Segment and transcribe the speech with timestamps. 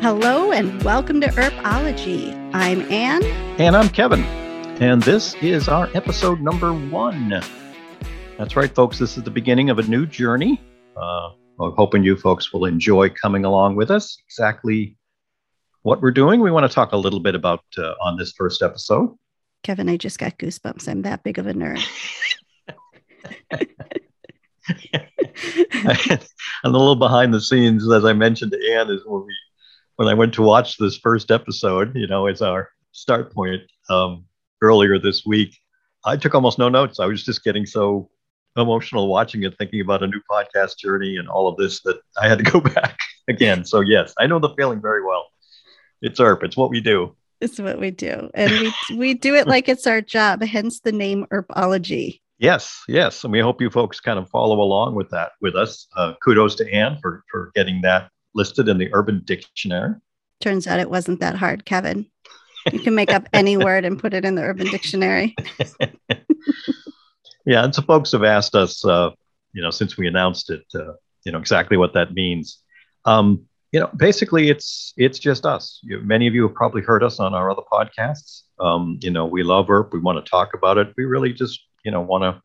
[0.00, 2.32] Hello and welcome to Earpology.
[2.54, 3.24] I'm Anne.
[3.58, 4.22] And I'm Kevin.
[4.80, 7.30] And this is our episode number one.
[8.38, 9.00] That's right, folks.
[9.00, 10.60] This is the beginning of a new journey.
[10.96, 14.16] Uh, I'm hoping you folks will enjoy coming along with us.
[14.28, 14.96] Exactly
[15.82, 16.40] what we're doing.
[16.40, 19.16] We want to talk a little bit about uh, on this first episode.
[19.64, 20.86] Kevin, I just got goosebumps.
[20.86, 21.82] I'm that big of a nerd.
[26.64, 29.34] I'm a little behind the scenes, as I mentioned to Anne, is when we
[29.96, 34.24] when I went to watch this first episode, you know, as our start point um,
[34.60, 35.56] earlier this week,
[36.04, 36.98] I took almost no notes.
[36.98, 38.10] I was just getting so
[38.56, 42.28] emotional watching it, thinking about a new podcast journey and all of this that I
[42.28, 42.98] had to go back
[43.28, 43.64] again.
[43.64, 45.26] So yes, I know the feeling very well.
[46.02, 46.42] It's Earp.
[46.42, 47.16] It's what we do.
[47.40, 50.42] It's what we do, and we we do it like it's our job.
[50.42, 52.20] Hence the name Earpology.
[52.44, 55.86] Yes, yes, and we hope you folks kind of follow along with that with us.
[55.96, 59.94] Uh, kudos to Anne for for getting that listed in the Urban Dictionary.
[60.40, 62.04] Turns out it wasn't that hard, Kevin.
[62.70, 65.34] You can make up any word and put it in the Urban Dictionary.
[67.46, 69.10] yeah, and so folks have asked us, uh,
[69.54, 70.92] you know, since we announced it, uh,
[71.24, 72.58] you know, exactly what that means.
[73.06, 75.80] Um, you know, basically, it's it's just us.
[75.82, 78.42] You, many of you have probably heard us on our other podcasts.
[78.60, 79.94] Um, you know, we love Earp.
[79.94, 80.92] We want to talk about it.
[80.98, 82.42] We really just, you know, want to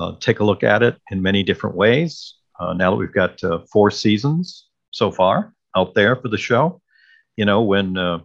[0.00, 2.34] uh, take a look at it in many different ways.
[2.60, 6.80] Uh, now that we've got uh, four seasons, so far out there for the show.
[7.36, 8.20] You know, when uh,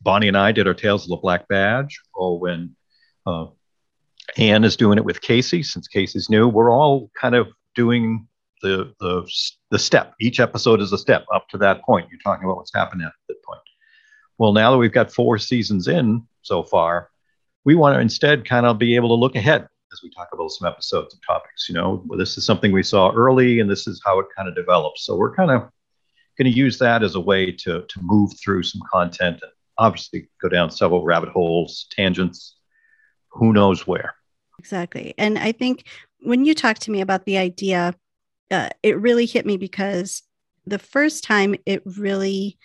[0.00, 2.76] Bonnie and I did our Tales of the Black Badge, or when
[3.26, 3.46] uh,
[4.36, 8.26] Anne is doing it with Casey, since Casey's new, we're all kind of doing
[8.62, 9.28] the the
[9.70, 10.14] the step.
[10.20, 12.08] Each episode is a step up to that point.
[12.10, 13.60] You're talking about what's happened at that point.
[14.38, 17.10] Well, now that we've got four seasons in so far,
[17.64, 20.50] we want to instead kind of be able to look ahead as we talk about
[20.50, 21.68] some episodes and topics.
[21.68, 24.48] You know, well, this is something we saw early, and this is how it kind
[24.48, 25.04] of develops.
[25.04, 25.62] So we're kind of
[26.36, 30.28] going to use that as a way to, to move through some content and obviously
[30.42, 32.56] go down several rabbit holes, tangents,
[33.28, 34.14] who knows where.
[34.58, 35.14] Exactly.
[35.16, 35.86] And I think
[36.20, 37.94] when you talked to me about the idea,
[38.50, 40.22] uh, it really hit me because
[40.66, 42.58] the first time it really,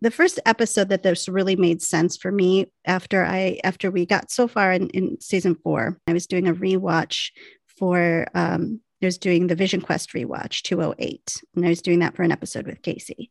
[0.00, 4.30] the first episode that this really made sense for me after I after we got
[4.30, 7.30] so far in, in season four, I was doing a rewatch
[7.78, 12.16] for um, I was doing the Vision Quest rewatch 208, and I was doing that
[12.16, 13.30] for an episode with Casey.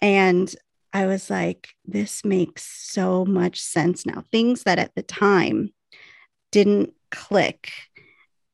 [0.00, 0.54] And
[0.92, 4.24] I was like, this makes so much sense now.
[4.30, 5.70] Things that at the time
[6.52, 7.70] didn't click.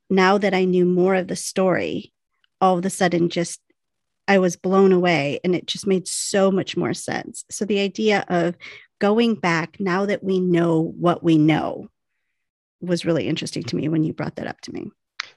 [0.09, 2.13] Now that I knew more of the story,
[2.59, 3.61] all of a sudden just
[4.31, 7.43] I was blown away and it just made so much more sense.
[7.51, 8.55] So the idea of
[8.99, 11.89] going back now that we know what we know
[12.79, 14.89] was really interesting to me when you brought that up to me.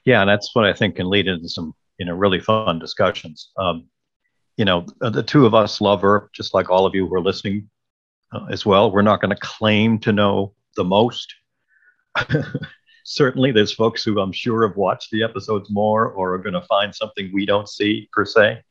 [0.05, 3.51] Yeah, and that's what I think can lead into some you know really fun discussions.
[3.57, 3.89] Um,
[4.55, 7.21] you know, the two of us love her, just like all of you who are
[7.21, 7.69] listening
[8.31, 8.91] uh, as well.
[8.91, 11.35] We're not going to claim to know the most.
[13.03, 16.61] Certainly, there's folks who I'm sure have watched the episodes more or are going to
[16.61, 18.61] find something we don't see per se.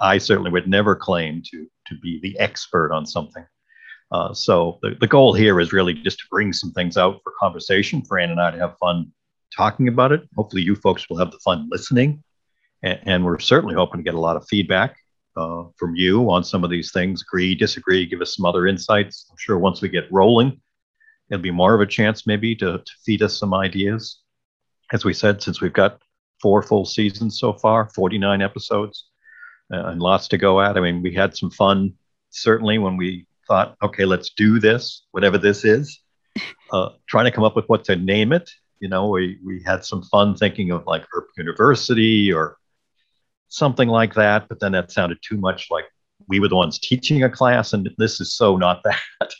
[0.00, 3.44] I certainly would never claim to to be the expert on something.
[4.10, 7.32] Uh, so the, the goal here is really just to bring some things out for
[7.38, 9.12] conversation for Ann and I to have fun
[9.54, 10.28] talking about it.
[10.36, 12.22] Hopefully, you folks will have the fun listening.
[12.82, 14.96] And, and we're certainly hoping to get a lot of feedback
[15.36, 17.22] uh, from you on some of these things.
[17.22, 19.26] Agree, disagree, give us some other insights.
[19.30, 20.60] I'm sure once we get rolling,
[21.30, 24.20] it'll be more of a chance maybe to, to feed us some ideas.
[24.92, 26.00] As we said, since we've got
[26.40, 29.07] four full seasons so far, 49 episodes,
[29.70, 30.76] and lots to go at.
[30.76, 31.94] I mean, we had some fun
[32.30, 36.00] certainly when we thought, okay, let's do this, whatever this is,
[36.72, 39.84] uh, trying to come up with what to name it you know, we, we had
[39.84, 42.56] some fun thinking of like Earp University or
[43.48, 45.84] something like that, but then that sounded too much like
[46.28, 49.32] we were the ones teaching a class, and this is so not that.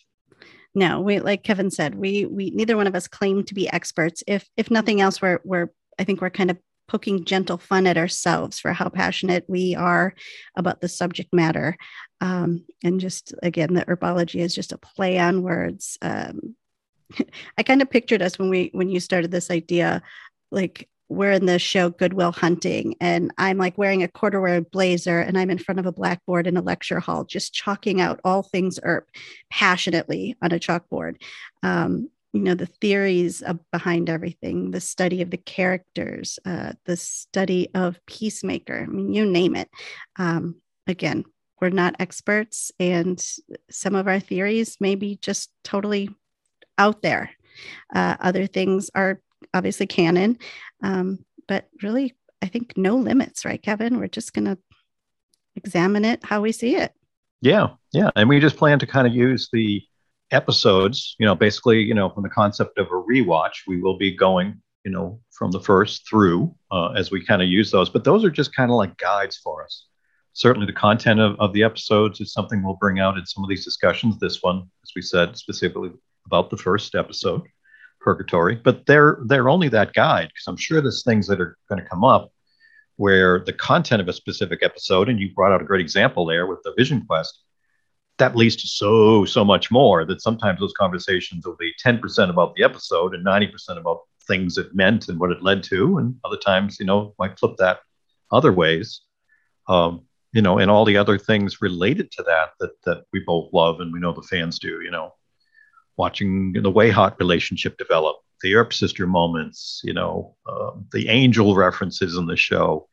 [0.75, 4.23] No, we like Kevin said, we we neither one of us claim to be experts.
[4.27, 6.59] If if nothing else, we're we're I think we're kind of
[6.89, 10.15] poking gentle fun at ourselves for how passionate we are
[10.57, 11.77] about the subject matter.
[12.21, 15.99] Um, and just again, the Earpology is just a play on words.
[16.03, 16.57] Um,
[17.59, 20.03] I kind of pictured us when we when you started this idea,
[20.51, 25.39] like we're in the show Goodwill Hunting, and I'm like wearing a corduroy blazer, and
[25.39, 28.79] I'm in front of a blackboard in a lecture hall, just chalking out all things
[28.83, 29.09] Earp
[29.51, 31.17] passionately on a chalkboard.
[31.63, 33.43] Um, you know the theories
[33.73, 38.83] behind everything, the study of the characters, uh, the study of Peacemaker.
[38.83, 39.71] I mean, you name it.
[40.19, 41.25] Um, again,
[41.61, 43.23] we're not experts, and
[43.71, 46.11] some of our theories may be just totally
[46.77, 47.31] out there.
[47.95, 49.21] Uh, other things are
[49.55, 50.39] obviously canon,
[50.83, 53.99] um, but really, I think no limits, right, Kevin?
[53.99, 54.59] We're just going to
[55.57, 56.93] examine it how we see it.
[57.41, 59.83] Yeah, yeah, and we just plan to kind of use the
[60.31, 61.17] episodes.
[61.19, 64.61] You know, basically, you know, from the concept of a rewatch, we will be going,
[64.85, 67.91] you know, from the first through uh, as we kind of use those.
[67.91, 69.87] But those are just kind of like guides for us.
[70.33, 73.51] Certainly, the content of, of the episodes is something we'll bring out in some of
[73.51, 74.19] these discussions.
[74.19, 75.91] This one, as we said, specifically
[76.27, 77.43] about the first episode,
[78.01, 78.55] Purgatory.
[78.57, 81.89] But they're they're only that guide because I'm sure there's things that are going to
[81.89, 82.33] come up
[82.97, 86.47] where the content of a specific episode, and you brought out a great example there
[86.47, 87.43] with the Vision Quest,
[88.19, 92.55] that leads to so, so much more that sometimes those conversations will be 10% about
[92.55, 95.99] the episode and 90% about things it meant and what it led to.
[95.99, 97.81] And other times, you know, might flip that
[98.31, 99.01] other ways.
[99.69, 103.51] Um, you know, and all the other things related to that that that we both
[103.53, 105.15] love and we know the fans do, you know,
[105.97, 112.17] watching the Wayhaught relationship develop, the Earp sister moments, you know, uh, the angel references
[112.17, 112.89] in the show,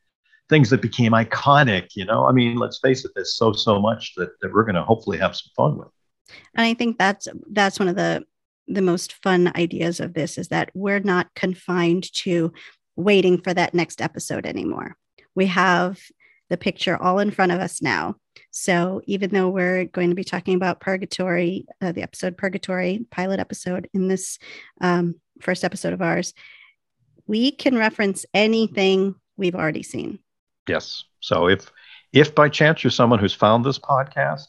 [0.48, 1.88] things that became iconic.
[1.94, 4.76] You know, I mean, let's face it, there's so so much that, that we're going
[4.76, 5.88] to hopefully have some fun with.
[6.54, 8.24] And I think that's that's one of the
[8.68, 12.52] the most fun ideas of this is that we're not confined to
[12.96, 14.96] waiting for that next episode anymore.
[15.34, 16.00] We have
[16.48, 18.16] the picture all in front of us now.
[18.50, 23.40] So even though we're going to be talking about Purgatory, uh, the episode Purgatory pilot
[23.40, 24.38] episode in this
[24.80, 26.32] um, first episode of ours,
[27.26, 30.20] we can reference anything we've already seen.
[30.68, 31.04] Yes.
[31.20, 31.70] So if
[32.12, 34.48] if by chance you're someone who's found this podcast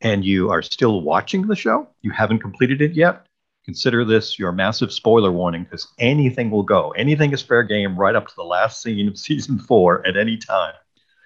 [0.00, 3.26] and you are still watching the show, you haven't completed it yet,
[3.64, 6.90] consider this your massive spoiler warning because anything will go.
[6.92, 10.36] Anything is fair game right up to the last scene of season four at any
[10.36, 10.74] time.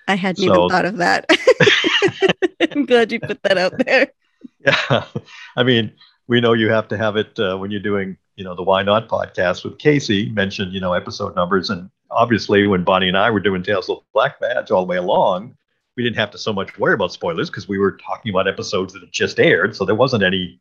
[0.07, 1.27] I hadn't so, even thought of that.
[2.73, 4.09] I'm glad you put that out there.
[4.61, 5.05] Yeah.
[5.57, 5.93] I mean,
[6.29, 8.83] we know you have to have it uh, when you're doing, you know, the Why
[8.83, 13.31] Not podcast with Casey, mentioned, you know, episode numbers and obviously, when Bonnie and I
[13.31, 15.57] were doing Tales of Black Badge all the way along,
[15.97, 18.93] we didn't have to so much worry about spoilers because we were talking about episodes
[18.93, 20.61] that had just aired, so there wasn't any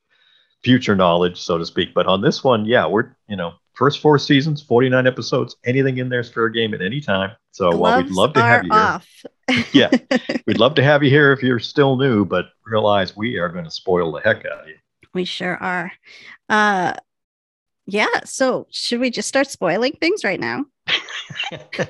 [0.63, 1.94] future knowledge, so to speak.
[1.94, 5.97] But on this one, yeah, we're you know first four seasons, forty nine episodes, anything
[5.97, 7.31] in there is fair game at any time.
[7.51, 9.07] So Gloves while we'd love to have you off.
[9.47, 10.17] here, yeah,
[10.47, 13.65] we'd love to have you here if you're still new, but realize we are going
[13.65, 14.75] to spoil the heck out of you.
[15.13, 15.91] We sure are.
[16.49, 16.94] Uh,
[17.85, 18.23] yeah.
[18.25, 20.65] So should we just start spoiling things right now?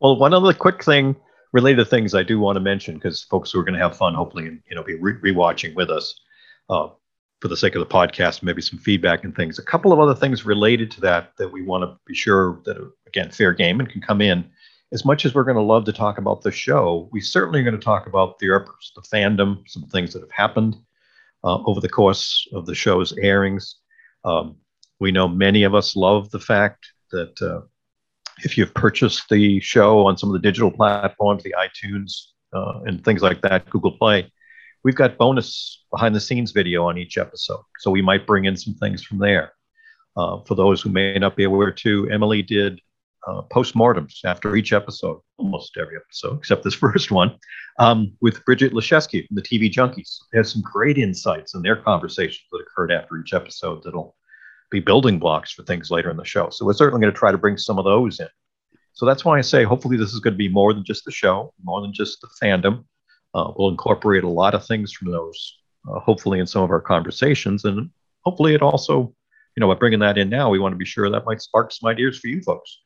[0.00, 1.16] well, one other quick thing
[1.52, 4.14] related things I do want to mention because folks who are going to have fun,
[4.14, 6.20] hopefully, and you know, be re- rewatching with us
[6.68, 6.88] uh,
[7.40, 9.58] for the sake of the podcast, maybe some feedback and things.
[9.58, 12.76] A couple of other things related to that that we want to be sure that
[13.06, 14.44] again, fair game and can come in.
[14.92, 17.64] As much as we're going to love to talk about the show, we certainly are
[17.64, 18.46] going to talk about the
[18.94, 20.76] the fandom, some things that have happened
[21.42, 23.76] uh, over the course of the show's airings.
[24.24, 24.56] Um,
[25.00, 27.66] we know many of us love the fact that uh,
[28.44, 32.12] if you've purchased the show on some of the digital platforms, the iTunes
[32.52, 34.30] uh, and things like that, Google Play,
[34.84, 37.62] we've got bonus behind the scenes video on each episode.
[37.78, 39.52] So we might bring in some things from there.
[40.16, 42.80] Uh, for those who may not be aware, too, Emily did
[43.26, 47.36] uh, postmortems after each episode, almost every episode, except this first one,
[47.78, 50.18] um, with Bridget Liszewski from the TV Junkies.
[50.32, 54.16] They had some great insights in their conversations that occurred after each episode that'll
[54.70, 56.50] be building blocks for things later in the show.
[56.50, 58.28] So we're certainly going to try to bring some of those in.
[58.92, 61.12] So that's why I say hopefully this is going to be more than just the
[61.12, 62.84] show, more than just the fandom.
[63.34, 65.58] Uh, we'll incorporate a lot of things from those,
[65.88, 67.64] uh, hopefully, in some of our conversations.
[67.64, 67.90] And
[68.24, 69.14] hopefully, it also,
[69.54, 71.72] you know, by bringing that in now, we want to be sure that might spark
[71.72, 72.78] some ideas for you folks.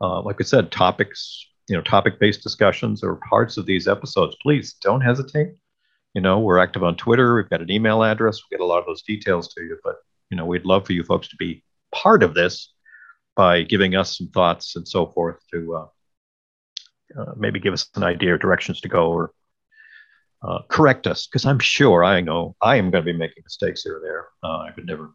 [0.00, 4.36] Uh, like I said, topics, you know, topic based discussions or parts of these episodes,
[4.40, 5.54] please don't hesitate.
[6.14, 7.34] You know, we're active on Twitter.
[7.34, 8.40] We've got an email address.
[8.40, 9.96] We get a lot of those details to you, but
[10.30, 12.72] you know, we'd love for you folks to be part of this
[13.36, 15.86] by giving us some thoughts and so forth to uh,
[17.20, 19.32] uh, maybe give us an idea or directions to go or
[20.42, 23.82] uh, correct us because I'm sure I know I am going to be making mistakes
[23.82, 24.26] here or there.
[24.42, 25.12] Uh, I could never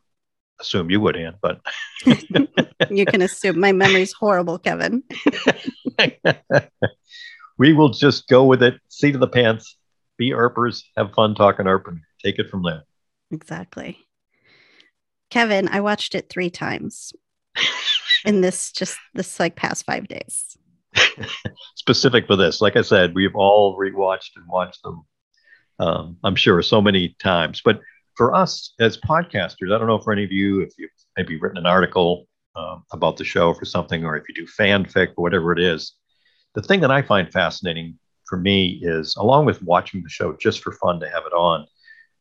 [0.60, 1.62] assume you would, Ann, but
[2.89, 5.03] you can assume my memory's horrible, Kevin.
[7.58, 9.77] we will just go with it, seat of the pants,
[10.17, 12.84] be Earpers, have fun talking Earp, and take it from there.
[13.32, 13.98] Exactly.
[15.34, 17.12] Kevin, I watched it three times
[18.24, 20.56] in this just this like past five days.
[21.75, 25.04] Specific for this, like I said, we've all rewatched and watched them.
[25.80, 27.82] Um, I'm sure so many times, but
[28.16, 31.58] for us as podcasters, I don't know for any of you if you've maybe written
[31.58, 35.52] an article um, about the show for something, or if you do fanfic or whatever
[35.52, 35.94] it is.
[36.54, 37.98] The thing that I find fascinating
[38.28, 41.66] for me is, along with watching the show just for fun to have it on,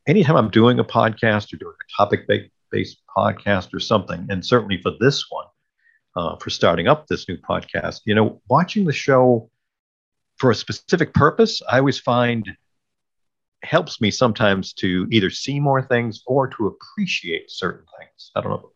[0.07, 2.27] anytime I'm doing a podcast or doing a topic
[2.73, 4.27] based podcast or something.
[4.31, 5.47] And certainly for this one,
[6.17, 8.01] uh, for starting up this new podcast.
[8.05, 9.51] You know, watching the show
[10.37, 12.49] for a specific purpose, I always find
[13.63, 18.33] helps me sometimes to either see more things or to appreciate certain things.
[18.35, 18.73] I don't know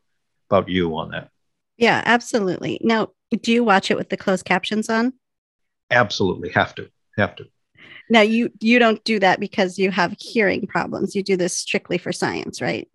[0.49, 1.31] about you on that.
[1.77, 2.81] Yeah, absolutely.
[2.83, 3.11] Now,
[3.43, 5.13] do you watch it with the closed captions on?
[5.91, 6.89] Absolutely, have to,
[7.19, 7.45] have to.
[8.09, 11.15] Now, you you don't do that because you have hearing problems.
[11.15, 12.89] You do this strictly for science, right?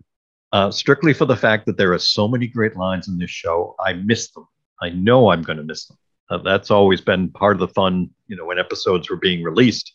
[0.51, 3.75] Uh, strictly for the fact that there are so many great lines in this show.
[3.79, 4.48] I miss them.
[4.81, 5.98] I know I'm going to miss them.
[6.29, 9.93] Uh, that's always been part of the fun, you know, when episodes were being released.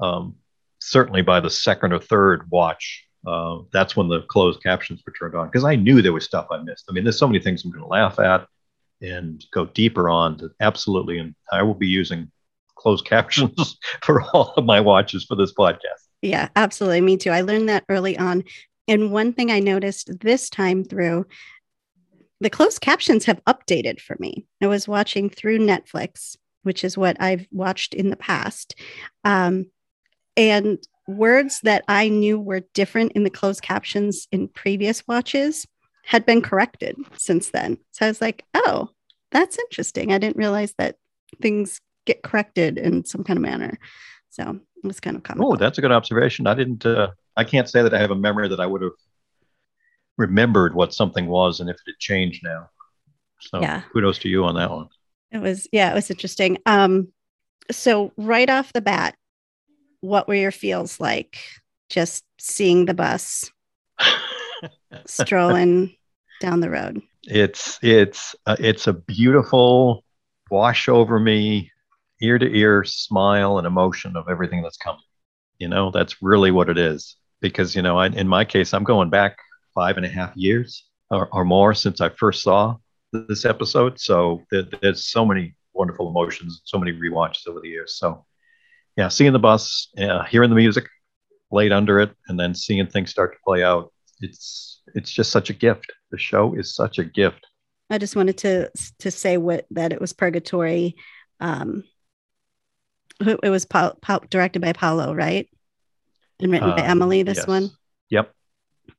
[0.00, 0.36] Um,
[0.80, 5.34] certainly by the second or third watch, uh, that's when the closed captions were turned
[5.34, 6.86] on because I knew there was stuff I missed.
[6.88, 8.46] I mean, there's so many things I'm going to laugh at
[9.02, 10.38] and go deeper on.
[10.38, 12.30] To, absolutely, and I will be using
[12.76, 16.08] closed captions for all of my watches for this podcast.
[16.22, 17.00] Yeah, absolutely.
[17.00, 17.30] Me too.
[17.30, 18.44] I learned that early on.
[18.90, 21.24] And one thing I noticed this time through,
[22.40, 24.44] the closed captions have updated for me.
[24.60, 28.74] I was watching through Netflix, which is what I've watched in the past.
[29.22, 29.66] Um,
[30.36, 35.68] and words that I knew were different in the closed captions in previous watches
[36.04, 37.78] had been corrected since then.
[37.92, 38.88] So I was like, oh,
[39.30, 40.12] that's interesting.
[40.12, 40.96] I didn't realize that
[41.40, 43.78] things get corrected in some kind of manner.
[44.30, 45.52] So it was kind of comical.
[45.52, 46.48] Oh, that's a good observation.
[46.48, 48.92] I didn't, uh, I can't say that I have a memory that I would have
[50.16, 52.68] remembered what something was and if it had changed now.
[53.40, 53.82] So yeah.
[53.92, 54.88] kudos to you on that one.
[55.30, 56.58] It was, yeah, it was interesting.
[56.66, 57.12] Um,
[57.70, 59.16] so right off the bat,
[60.00, 61.38] what were your feels like
[61.88, 63.50] just seeing the bus
[65.06, 65.94] strolling
[66.40, 67.02] down the road?
[67.24, 70.04] It's it's uh, it's a beautiful
[70.50, 71.70] wash over me
[72.22, 75.02] ear to ear smile and emotion of everything that's coming.
[75.58, 77.16] You know, that's really what it is.
[77.40, 79.36] Because you know, I, in my case, I'm going back
[79.74, 82.76] five and a half years or, or more since I first saw
[83.12, 83.98] this episode.
[83.98, 87.94] So there, there's so many wonderful emotions, so many re-watches over the years.
[87.96, 88.24] So
[88.96, 90.86] yeah, seeing the bus, uh, hearing the music
[91.50, 93.92] laid under it, and then seeing things start to play out.
[94.20, 95.86] It's it's just such a gift.
[96.10, 97.46] The show is such a gift.
[97.88, 100.96] I just wanted to to say what that it was Purgatory.
[101.40, 101.84] Um,
[103.20, 105.48] it was pa- pa- directed by Paolo, right?
[106.42, 107.22] And written by um, Emily.
[107.22, 107.46] This yes.
[107.46, 107.70] one.
[108.10, 108.32] Yep.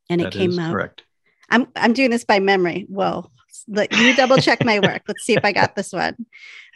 [0.10, 0.72] And it came out.
[0.72, 1.04] Correct.
[1.50, 2.86] I'm I'm doing this by memory.
[2.90, 3.32] Well,
[3.68, 5.04] let you double check my work.
[5.08, 6.26] Let's see if I got this one.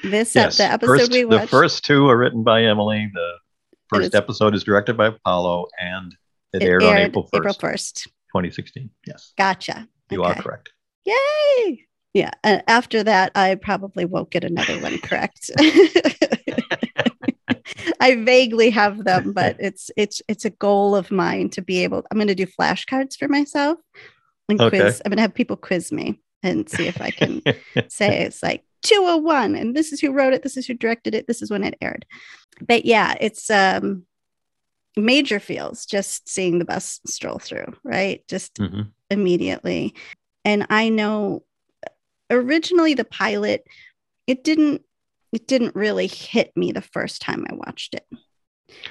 [0.03, 0.57] This yes.
[0.57, 1.41] the episode first, we watched.
[1.43, 3.09] The first two are written by Emily.
[3.13, 3.31] The
[3.89, 6.13] first is, episode is directed by Apollo and
[6.53, 8.89] it, it aired, aired, on April 1st, April 1st, 2016.
[9.07, 9.33] Yes.
[9.37, 9.87] Gotcha.
[10.11, 10.31] You okay.
[10.31, 10.69] are correct.
[11.05, 11.87] Yay!
[12.13, 12.31] Yeah.
[12.43, 15.51] And after that, I probably won't get another one correct.
[17.99, 22.03] I vaguely have them, but it's it's it's a goal of mine to be able.
[22.11, 23.79] I'm going to do flashcards for myself
[24.49, 24.79] and okay.
[24.79, 25.01] quiz.
[25.03, 27.41] I'm going to have people quiz me and see if I can
[27.87, 31.27] say it's like 201 and this is who wrote it, this is who directed it,
[31.27, 32.05] this is when it aired.
[32.61, 34.03] But yeah, it's um
[34.97, 38.25] major feels just seeing the bus stroll through, right?
[38.27, 38.83] Just mm-hmm.
[39.09, 39.95] immediately.
[40.45, 41.43] And I know
[42.29, 43.67] originally the pilot
[44.27, 44.81] it didn't
[45.35, 48.07] it didn't really hit me the first time I watched it.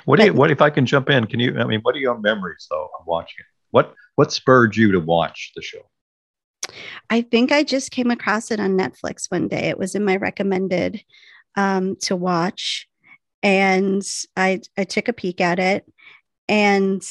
[0.05, 1.27] What do you, what if I can jump in?
[1.27, 3.47] Can you I mean what are your memories though of watching it?
[3.71, 5.81] What what spurred you to watch the show?
[7.09, 9.71] I think I just came across it on Netflix one day.
[9.71, 11.03] It was in my recommended
[11.57, 12.89] um, to watch,
[13.43, 14.03] and
[14.37, 15.91] I I took a peek at it,
[16.47, 17.03] and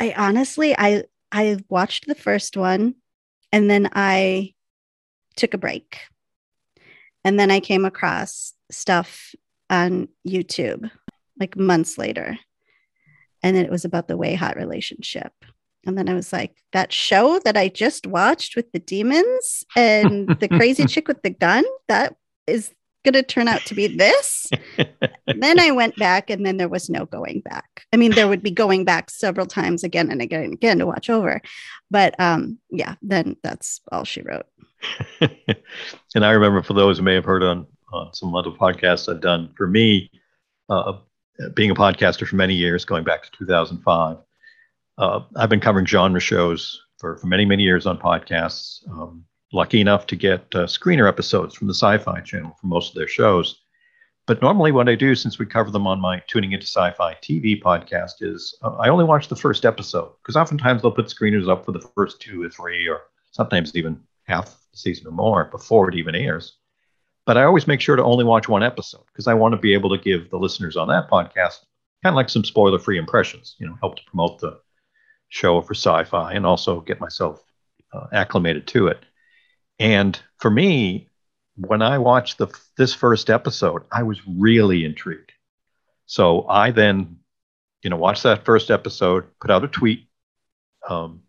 [0.00, 2.94] I honestly I I watched the first one,
[3.52, 4.54] and then I
[5.36, 5.98] took a break,
[7.24, 9.34] and then I came across stuff
[9.68, 10.90] on YouTube
[11.38, 12.38] like months later,
[13.42, 15.32] and then it was about the WayHaught relationship.
[15.86, 20.28] And then I was like, that show that I just watched with the demons and
[20.28, 22.70] the crazy chick with the gun, that is
[23.04, 24.48] going to turn out to be this.
[25.26, 27.84] then I went back and then there was no going back.
[27.92, 30.86] I mean, there would be going back several times again and again and again to
[30.86, 31.40] watch over.
[31.90, 34.46] But um, yeah, then that's all she wrote.
[36.14, 39.20] and I remember for those who may have heard on, on some other podcasts I've
[39.20, 40.10] done, for me,
[40.68, 40.98] uh,
[41.54, 44.18] being a podcaster for many years, going back to 2005,
[44.98, 48.86] uh, I've been covering genre shows for, for many, many years on podcasts.
[48.90, 52.90] Um, lucky enough to get uh, screener episodes from the Sci Fi channel for most
[52.90, 53.60] of their shows.
[54.26, 57.14] But normally, what I do, since we cover them on my Tuning Into Sci Fi
[57.14, 61.48] TV podcast, is uh, I only watch the first episode because oftentimes they'll put screeners
[61.48, 63.00] up for the first two or three, or
[63.32, 66.58] sometimes even half the season or more before it even airs.
[67.26, 69.74] But I always make sure to only watch one episode because I want to be
[69.74, 71.60] able to give the listeners on that podcast
[72.02, 74.58] kind of like some spoiler free impressions, you know, help to promote the
[75.28, 77.42] show for sci-fi and also get myself
[77.92, 79.04] uh, acclimated to it.
[79.80, 81.08] And for me,
[81.56, 85.32] when I watched the this first episode, I was really intrigued.
[86.06, 87.16] So I then,
[87.82, 90.06] you know, watched that first episode, put out a tweet.
[90.88, 91.22] Um,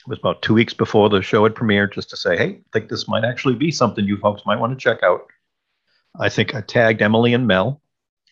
[0.00, 2.60] it was about two weeks before the show had premiered, just to say, "Hey, I
[2.72, 5.26] think this might actually be something you folks might want to check out."
[6.18, 7.82] I think I tagged Emily and Mel.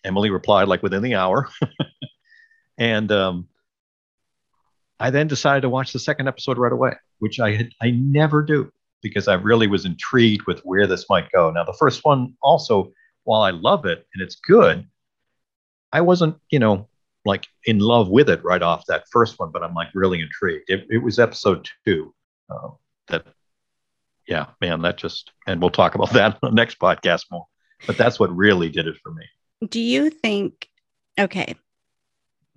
[0.02, 1.50] Emily replied like within the hour,
[2.78, 3.48] and um,
[4.98, 8.42] I then decided to watch the second episode right away, which I had I never
[8.42, 8.72] do
[9.08, 11.50] because I really was intrigued with where this might go.
[11.50, 14.86] Now, the first one also, while I love it and it's good,
[15.92, 16.88] I wasn't, you know,
[17.24, 20.68] like in love with it right off that first one, but I'm like really intrigued.
[20.68, 22.14] It, it was episode two
[22.50, 22.70] uh,
[23.08, 23.26] that,
[24.26, 27.46] yeah, man, that just, and we'll talk about that on the next podcast more.
[27.86, 29.24] But that's what really did it for me.
[29.68, 30.68] Do you think,
[31.18, 31.54] okay,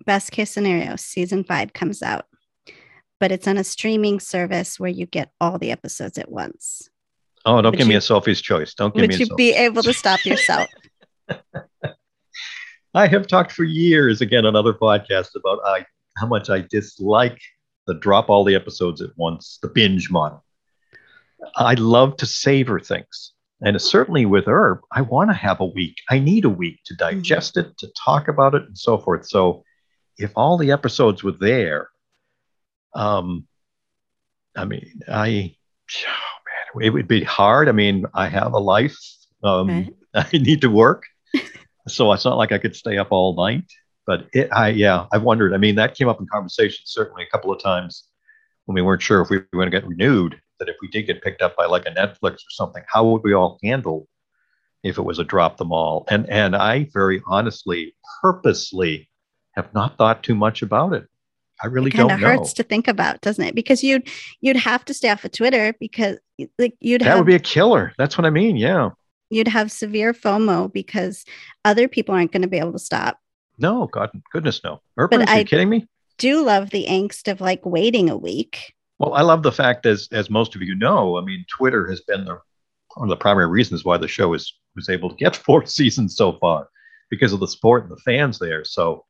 [0.04, 2.26] best case scenario, season five comes out
[3.20, 6.88] but it's on a streaming service where you get all the episodes at once.
[7.44, 8.74] Oh, don't would give you, me a Sophie's choice.
[8.74, 9.14] Don't give would me.
[9.14, 10.68] Would you should be able to stop yourself?
[12.94, 15.86] I have talked for years again on other podcasts about I,
[16.16, 17.38] how much I dislike
[17.86, 20.44] the drop all the episodes at once, the binge model.
[21.56, 23.32] I love to savor things.
[23.62, 25.96] And certainly with Earp, I want to have a week.
[26.08, 27.70] I need a week to digest mm-hmm.
[27.70, 29.26] it, to talk about it, and so forth.
[29.26, 29.64] So
[30.18, 31.88] if all the episodes were there,
[32.94, 33.46] um,
[34.56, 35.54] I mean, I,
[36.06, 37.68] oh man, it would be hard.
[37.68, 38.98] I mean, I have a life.
[39.42, 39.94] Um, right.
[40.32, 41.04] I need to work,
[41.86, 43.64] so it's not like I could stay up all night.
[44.06, 45.54] But it, I, yeah, I've wondered.
[45.54, 48.08] I mean, that came up in conversation certainly a couple of times
[48.64, 50.40] when we weren't sure if we were going to get renewed.
[50.58, 53.22] That if we did get picked up by like a Netflix or something, how would
[53.22, 54.08] we all handle
[54.82, 56.04] if it was a drop them all?
[56.08, 59.08] And and I very honestly, purposely,
[59.52, 61.06] have not thought too much about it.
[61.62, 62.08] I really know.
[62.08, 63.54] Kinda hurts to think about, doesn't it?
[63.54, 64.08] Because you'd
[64.40, 66.18] you'd have to stay off of Twitter because
[66.58, 67.92] like you'd that have, would be a killer.
[67.98, 68.56] That's what I mean.
[68.56, 68.90] Yeah.
[69.30, 71.24] You'd have severe FOMO because
[71.64, 73.18] other people aren't going to be able to stop.
[73.58, 74.80] No, God, goodness, no.
[74.96, 75.86] Urban, are you kidding me?
[76.18, 78.74] Do love the angst of like waiting a week.
[78.98, 82.00] Well, I love the fact, as as most of you know, I mean, Twitter has
[82.00, 82.38] been the
[82.96, 86.16] one of the primary reasons why the show is was able to get four seasons
[86.16, 86.68] so far
[87.10, 88.64] because of the sport and the fans there.
[88.64, 89.04] So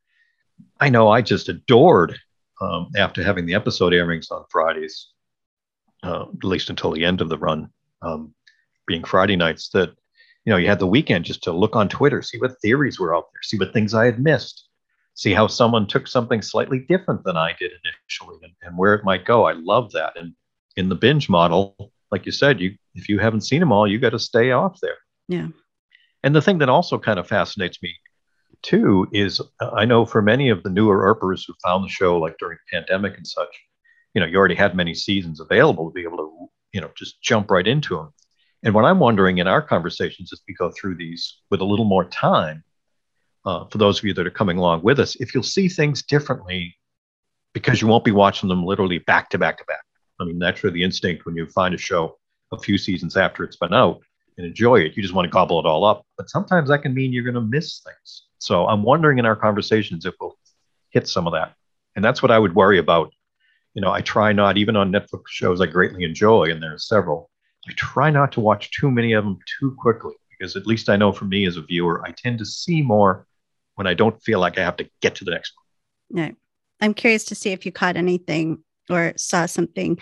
[0.80, 2.18] I know I just adored
[2.60, 5.08] um, after having the episode airings on Fridays,
[6.02, 7.70] uh, at least until the end of the run,
[8.02, 8.34] um,
[8.86, 9.90] being Friday nights, that
[10.44, 13.14] you know you had the weekend just to look on Twitter, see what theories were
[13.14, 14.68] out there, see what things I had missed,
[15.14, 19.04] see how someone took something slightly different than I did initially, and, and where it
[19.04, 19.44] might go.
[19.44, 20.12] I love that.
[20.16, 20.34] And
[20.76, 23.98] in the binge model, like you said, you if you haven't seen them all, you
[23.98, 24.98] got to stay off there.
[25.28, 25.48] Yeah.
[26.22, 27.94] And the thing that also kind of fascinates me
[28.62, 32.18] too is uh, I know for many of the newer Earpers who found the show
[32.18, 33.48] like during the pandemic and such,
[34.14, 37.22] you know, you already had many seasons available to be able to, you know, just
[37.22, 38.12] jump right into them.
[38.62, 41.86] And what I'm wondering in our conversations as we go through these with a little
[41.86, 42.62] more time,
[43.46, 46.02] uh, for those of you that are coming along with us, if you'll see things
[46.02, 46.76] differently
[47.54, 49.82] because you won't be watching them literally back to back to back.
[50.20, 52.18] I mean, that's really the instinct when you find a show
[52.52, 54.00] a few seasons after it's been out
[54.36, 54.96] and enjoy it.
[54.96, 56.04] You just want to gobble it all up.
[56.16, 58.26] But sometimes that can mean you're going to miss things.
[58.40, 60.36] So I'm wondering in our conversations if we'll
[60.90, 61.54] hit some of that.
[61.94, 63.12] And that's what I would worry about.
[63.74, 66.78] You know, I try not, even on Netflix shows I greatly enjoy, and there are
[66.78, 67.30] several,
[67.68, 70.96] I try not to watch too many of them too quickly because at least I
[70.96, 73.26] know for me as a viewer, I tend to see more
[73.74, 75.52] when I don't feel like I have to get to the next
[76.08, 76.26] one.
[76.26, 76.34] No.
[76.80, 79.98] I'm curious to see if you caught anything or saw something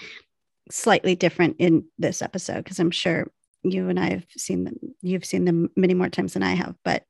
[0.70, 3.30] slightly different in this episode because I'm sure
[3.64, 4.76] you and I have seen them.
[5.02, 7.04] You've seen them many more times than I have, but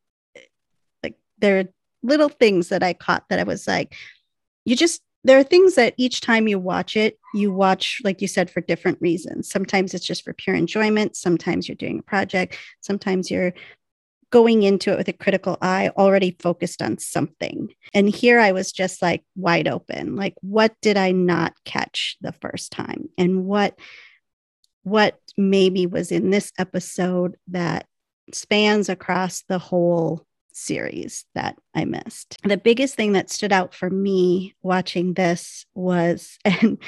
[1.39, 1.65] there are
[2.03, 3.95] little things that I caught that I was like,
[4.65, 8.29] you just there are things that each time you watch it, you watch, like you
[8.29, 9.51] said, for different reasons.
[9.51, 11.17] Sometimes it's just for pure enjoyment.
[11.17, 12.57] Sometimes you're doing a project.
[12.81, 13.53] Sometimes you're
[14.31, 17.69] going into it with a critical eye, already focused on something.
[17.95, 20.17] And here I was just like wide open.
[20.17, 23.09] Like, what did I not catch the first time?
[23.19, 23.79] And what
[24.83, 27.87] what maybe was in this episode that
[28.33, 30.27] spans across the whole
[30.59, 32.37] series that I missed.
[32.45, 36.79] The biggest thing that stood out for me watching this was, and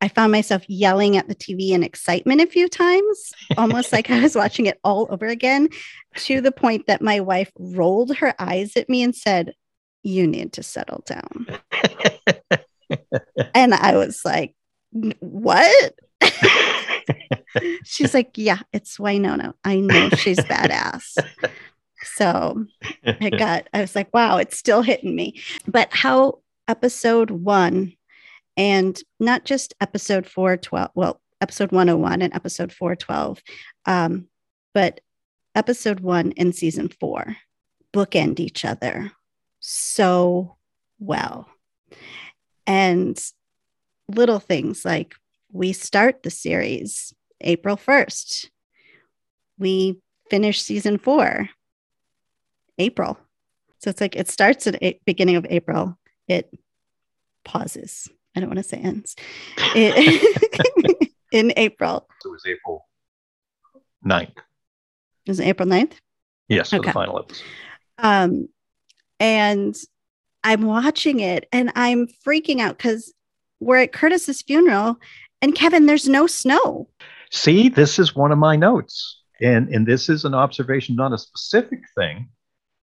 [0.00, 4.22] I found myself yelling at the TV in excitement a few times, almost like I
[4.22, 5.68] was watching it all over again,
[6.16, 9.54] to the point that my wife rolled her eyes at me and said,
[10.02, 11.46] You need to settle down.
[13.54, 14.54] and I was like,
[14.92, 15.94] What?
[17.84, 19.54] she's like, Yeah, it's Wynonna.
[19.64, 21.16] I know she's badass.
[22.14, 22.66] So
[23.04, 25.40] I got, I was like, wow, it's still hitting me.
[25.66, 27.92] But how episode one
[28.56, 33.42] and not just episode 412, well, episode 101 and episode 412.
[33.84, 34.28] Um,
[34.72, 35.00] but
[35.54, 37.36] episode one and season four
[37.92, 39.12] bookend each other
[39.60, 40.56] so
[40.98, 41.48] well.
[42.66, 43.18] And
[44.08, 45.14] little things like
[45.52, 48.50] we start the series April 1st.
[49.58, 51.48] We finish season four
[52.78, 53.18] April.
[53.78, 55.98] So it's like it starts at a- beginning of April.
[56.28, 56.50] It
[57.44, 58.08] pauses.
[58.36, 59.16] I don't want to say ends.
[59.74, 62.08] It, in April.
[62.24, 62.86] It was April
[64.04, 64.36] 9th.
[65.26, 65.92] Is it April 9th?
[66.48, 66.86] Yes, Okay.
[66.88, 67.44] the final episode.
[67.98, 68.48] Um,
[69.18, 69.74] and
[70.44, 73.12] I'm watching it and I'm freaking out because
[73.58, 74.96] we're at Curtis's funeral
[75.42, 76.88] and Kevin, there's no snow.
[77.30, 79.22] See, this is one of my notes.
[79.40, 82.28] And and this is an observation, not a specific thing,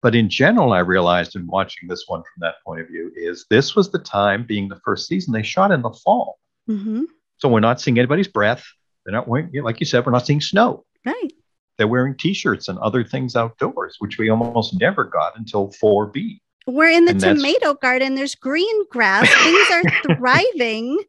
[0.01, 3.45] but in general, I realized in watching this one from that point of view is
[3.49, 6.39] this was the time, being the first season, they shot in the fall.
[6.67, 7.03] hmm
[7.39, 8.63] So we're not seeing anybody's breath.
[9.05, 10.85] They're not wearing, like you said, we're not seeing snow.
[11.05, 11.31] Right.
[11.77, 16.39] They're wearing t-shirts and other things outdoors, which we almost never got until 4B.
[16.65, 18.15] We're in the And that's- tomato garden.
[18.15, 19.27] There's green grass.
[19.43, 21.01] Things are thriving.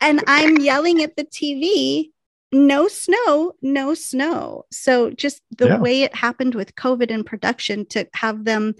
[0.00, 2.10] And I'm yelling at the TV,
[2.52, 4.64] no snow, no snow.
[4.70, 5.78] So just the Yeah.
[5.78, 8.74] way it happened with COVID in production to have them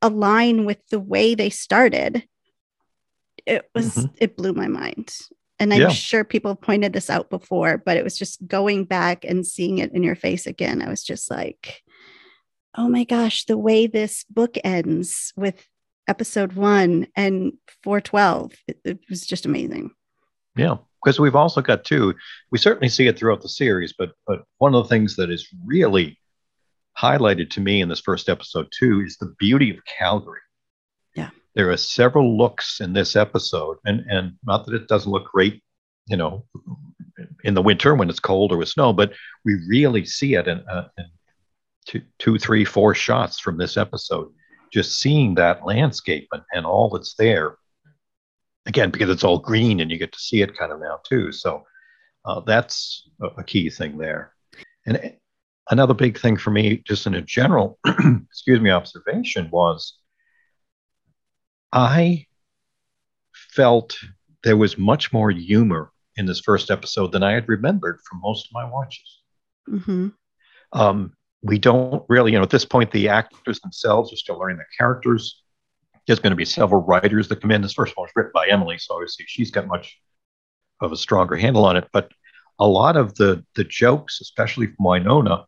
[0.00, 2.26] align with the way they started,
[3.46, 4.14] it was, Mhm.
[4.18, 5.16] it blew my mind.
[5.58, 5.88] And I'm Yeah.
[5.90, 9.92] sure people pointed this out before, but it was just going back and seeing it
[9.92, 10.82] in your face again.
[10.82, 11.82] I was just like,
[12.74, 15.68] oh my gosh, the way this book ends with
[16.08, 17.52] episode one and
[17.84, 19.90] 412, it, it was just amazing.
[20.56, 22.14] Yeah, because we've also got two.
[22.50, 25.48] We certainly see it throughout the series, but but one of the things that is
[25.64, 26.18] really
[26.98, 30.40] highlighted to me in this first episode too is the beauty of Calgary.
[31.14, 31.30] Yeah.
[31.54, 35.62] there are several looks in this episode, and and not that it doesn't look great,
[36.06, 36.44] you know,
[37.44, 39.12] in the winter when it's cold or with snow, but
[39.44, 41.04] we really see it in, uh, in
[41.86, 44.32] two, two, three, four shots from this episode.
[44.72, 47.56] Just seeing that landscape and, and all that's there
[48.66, 51.32] again because it's all green and you get to see it kind of now too.
[51.32, 51.64] So
[52.24, 54.32] uh, that's a, key thing there.
[54.86, 55.14] And
[55.70, 57.78] another big thing for me just in a general
[58.28, 59.96] excuse me observation was
[61.72, 62.26] i
[63.32, 63.96] felt
[64.42, 68.46] there was much more humor in this first episode than i had remembered from most
[68.46, 69.20] of my watches.
[69.66, 70.08] Hmm
[70.72, 74.58] um, we don't really, you know, at this point, the actors themselves are still learning
[74.58, 75.41] the characters.
[76.06, 77.62] There's going to be several writers that come in.
[77.62, 79.98] This first one was written by Emily, so obviously she's got much
[80.80, 81.88] of a stronger handle on it.
[81.92, 82.10] But
[82.58, 85.44] a lot of the the jokes, especially from Wynonna,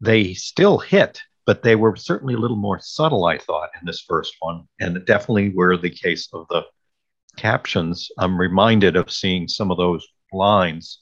[0.00, 4.00] they still hit, but they were certainly a little more subtle, I thought, in this
[4.00, 6.62] first one, and definitely were the case of the
[7.36, 8.10] captions.
[8.18, 11.00] I'm reminded of seeing some of those lines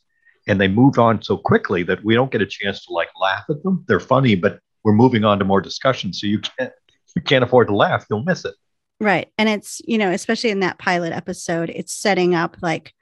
[0.49, 3.45] and they moved on so quickly that we don't get a chance to like laugh
[3.51, 3.85] at them.
[3.87, 6.73] They're funny, but we're moving on to more discussion, so you can't
[7.15, 8.07] you can't afford to laugh.
[8.11, 8.55] You'll miss it.
[9.01, 9.31] Right.
[9.39, 12.95] And it's, you know, especially in that pilot episode, it's setting up like,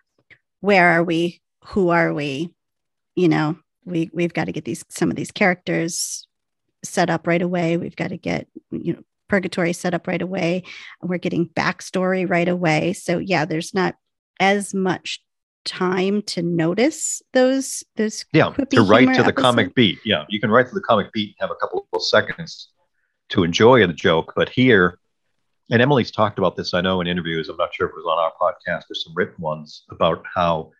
[0.60, 1.40] where are we?
[1.68, 2.50] Who are we?
[3.14, 6.26] You know, we we've got to get these some of these characters
[6.84, 7.76] set up right away.
[7.76, 10.64] We've got to get, you know, purgatory set up right away.
[11.02, 12.92] We're getting backstory right away.
[12.92, 13.96] So yeah, there's not
[14.38, 15.22] as much
[15.64, 19.98] time to notice those those Yeah, to write to the comic beat.
[20.04, 22.68] Yeah, you can write to the comic beat and have a couple of seconds
[23.30, 24.32] to enjoy the joke.
[24.36, 24.98] But here,
[25.70, 27.48] and Emily's talked about this, I know, in interviews.
[27.48, 30.70] I'm not sure if it was on our podcast or some written ones about how,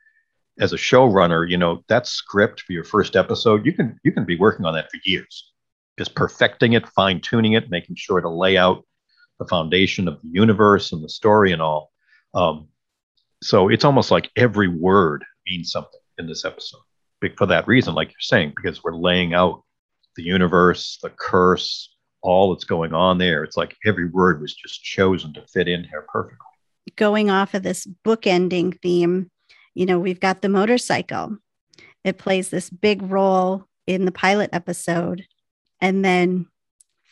[0.59, 4.25] as a showrunner, you know, that script for your first episode, you can you can
[4.25, 5.53] be working on that for years,
[5.99, 8.85] just perfecting it, fine tuning it, making sure to lay out
[9.39, 11.91] the foundation of the universe and the story and all.
[12.35, 12.69] Um,
[13.43, 16.81] so it's almost like every word means something in this episode
[17.37, 19.63] for that reason, like you're saying, because we're laying out
[20.17, 21.96] the universe, the curse,
[22.27, 23.45] all that's going on there.
[23.45, 26.39] It's like every word was just chosen to fit in here perfectly.
[26.97, 29.31] going off of this bookending theme,
[29.75, 31.37] you know, we've got the motorcycle.
[32.05, 35.25] It plays this big role in the pilot episode.
[35.81, 36.47] And then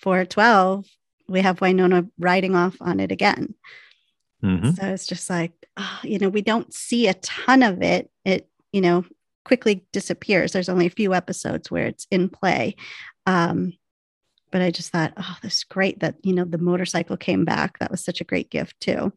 [0.00, 0.86] for 12,
[1.28, 3.54] we have Wynonna riding off on it again.
[4.42, 4.76] Mhm.
[4.76, 8.10] So it's just like, oh, you know, we don't see a ton of it.
[8.24, 9.04] It, you know,
[9.44, 10.52] quickly disappears.
[10.52, 12.76] There's only a few episodes where it's in play.
[13.26, 13.72] Um,
[14.54, 17.76] but I just thought, oh, this is great that, you know, the motorcycle came back.
[17.80, 19.12] That was such a great gift too.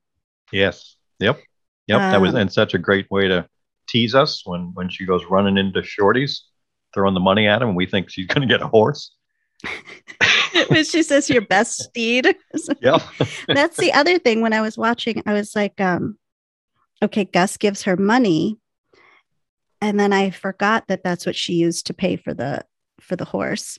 [0.52, 0.95] Yes.
[1.19, 1.39] Yep.
[1.86, 2.00] Yep.
[2.00, 3.47] that was Um, and such a great way to
[3.88, 6.45] tease us when when she goes running into Shorty's,
[6.91, 9.12] throwing the money at him, and we think she's going to get a horse.
[10.69, 12.36] when she says your best steed.
[12.82, 13.02] Yep.
[13.47, 16.17] That's the other thing when I was watching, I was like, um,
[17.04, 18.58] okay, Gus gives her money.
[19.82, 22.65] and then I forgot that that's what she used to pay for the
[23.00, 23.78] for the horse,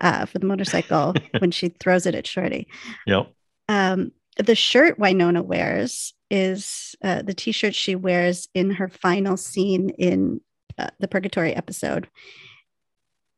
[0.00, 2.68] uh, for the motorcycle when she throws it at Shorty.
[3.06, 3.32] Yep.
[3.68, 9.90] Um, the shirt Wynonna wears is uh, the t-shirt she wears in her final scene
[9.90, 10.40] in
[10.78, 12.08] uh, the Purgatory episode.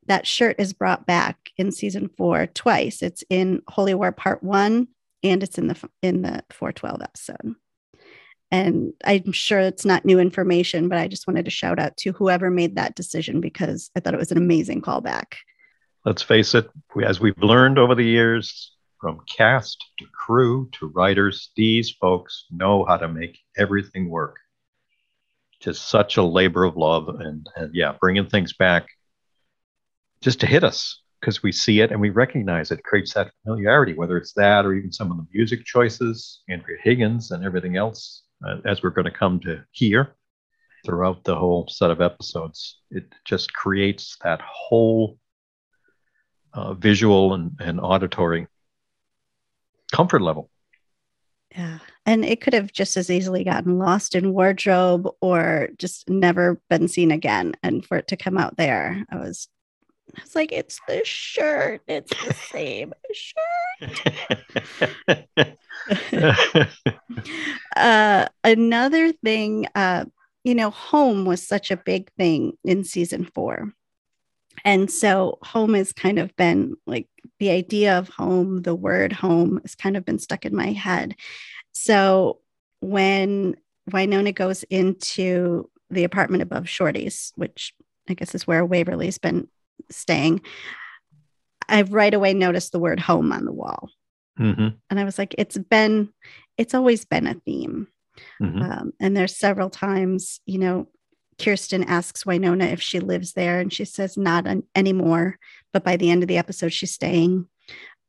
[0.06, 3.02] That shirt is brought back in season four twice.
[3.02, 4.88] It's in Holy War Part One,
[5.22, 7.54] and it's in the in the 412 episode.
[8.50, 12.12] And I'm sure it's not new information, but I just wanted to shout out to
[12.12, 15.36] whoever made that decision because I thought it was an amazing callback.
[16.04, 16.68] Let's face it,
[17.04, 22.84] as we've learned over the years, from cast to crew to writers, these folks know
[22.84, 24.36] how to make everything work.
[25.60, 28.86] Just such a labor of love, and, and yeah, bringing things back
[30.20, 33.94] just to hit us because we see it and we recognize it creates that familiarity,
[33.94, 38.22] whether it's that or even some of the music choices, Andrea Higgins, and everything else
[38.44, 40.16] uh, as we're going to come to hear
[40.84, 42.80] throughout the whole set of episodes.
[42.90, 45.16] It just creates that whole
[46.54, 48.46] uh, visual and, and auditory
[49.92, 50.50] comfort level.
[51.54, 51.78] Yeah.
[52.06, 56.88] And it could have just as easily gotten lost in wardrobe or just never been
[56.88, 57.54] seen again.
[57.62, 59.48] And for it to come out there, I was
[60.16, 61.80] I was like, it's the shirt.
[61.86, 64.08] It's the same shirt.
[67.76, 70.04] uh, another thing, uh,
[70.44, 73.72] you know, home was such a big thing in season four.
[74.64, 79.60] And so home has kind of been like the idea of home, the word home
[79.62, 81.16] has kind of been stuck in my head.
[81.72, 82.38] So
[82.80, 83.56] when
[83.90, 87.74] Wynonna goes into the apartment above Shorty's, which
[88.08, 89.48] I guess is where Waverly's been
[89.90, 90.42] staying,
[91.68, 93.88] I've right away noticed the word home on the wall.
[94.38, 94.68] Mm-hmm.
[94.90, 96.10] And I was like, it's been,
[96.56, 97.88] it's always been a theme.
[98.40, 98.62] Mm-hmm.
[98.62, 100.88] Um, and there's several times, you know,
[101.38, 105.38] Kirsten asks Wynonna if she lives there, and she says not an- anymore.
[105.72, 107.48] But by the end of the episode, she's staying.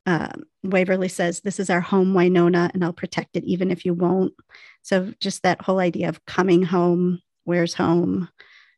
[0.06, 3.94] Um, Waverly says, This is our home, Wynonna, and I'll protect it even if you
[3.94, 4.34] won't.
[4.82, 8.30] So, just that whole idea of coming home, where's home,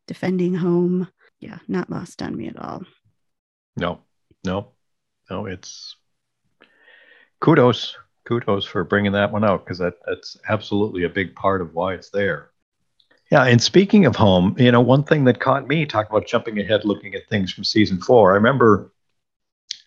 [0.08, 1.10] defending home.
[1.40, 2.84] Yeah, not lost on me at all.
[3.76, 4.00] No,
[4.44, 4.72] no,
[5.30, 5.96] no, it's
[7.42, 11.74] kudos, kudos for bringing that one out because that, that's absolutely a big part of
[11.74, 12.52] why it's there.
[13.32, 16.60] Yeah, and speaking of home, you know, one thing that caught me talking about jumping
[16.60, 18.32] ahead, looking at things from season four.
[18.32, 18.92] I remember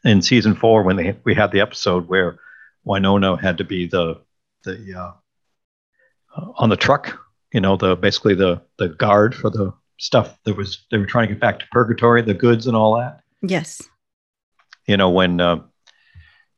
[0.05, 2.39] in season four when they we had the episode where
[2.87, 4.21] Wynonna had to be the
[4.65, 5.13] the uh,
[6.37, 7.19] uh, on the truck,
[7.53, 11.29] you know, the basically the the guard for the stuff that was they were trying
[11.29, 13.21] to get back to purgatory, the goods and all that.
[13.43, 13.83] Yes.
[14.87, 15.63] You know when uh,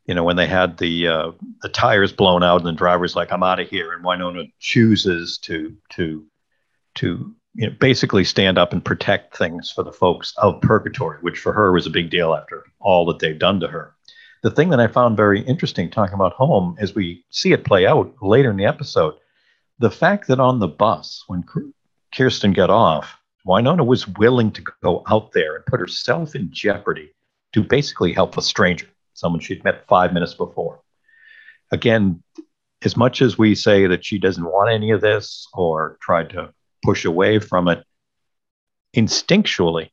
[0.06, 3.32] you know when they had the uh, the tires blown out and the driver's like,
[3.32, 6.24] "I'm out of here," and Wynonna chooses to to
[7.00, 11.38] to you know, basically stand up and protect things for the folks of purgatory, which
[11.38, 13.94] for her was a big deal after all that they've done to her.
[14.42, 17.86] The thing that I found very interesting talking about home as we see it play
[17.86, 19.14] out later in the episode,
[19.78, 21.44] the fact that on the bus, when
[22.14, 27.10] Kirsten got off, Wynonna was willing to go out there and put herself in jeopardy
[27.52, 30.82] to basically help a stranger, someone she'd met five minutes before.
[31.72, 32.22] Again,
[32.82, 36.52] as much as we say that she doesn't want any of this or tried to
[36.84, 37.84] push away from it
[38.96, 39.90] instinctually.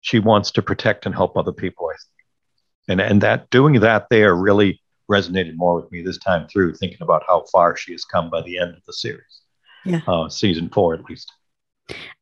[0.00, 3.00] She wants to protect and help other people I think.
[3.00, 7.02] and and that doing that there really resonated more with me this time through thinking
[7.02, 9.42] about how far she has come by the end of the series.
[9.84, 10.00] Yeah.
[10.06, 11.32] Uh, season four at least.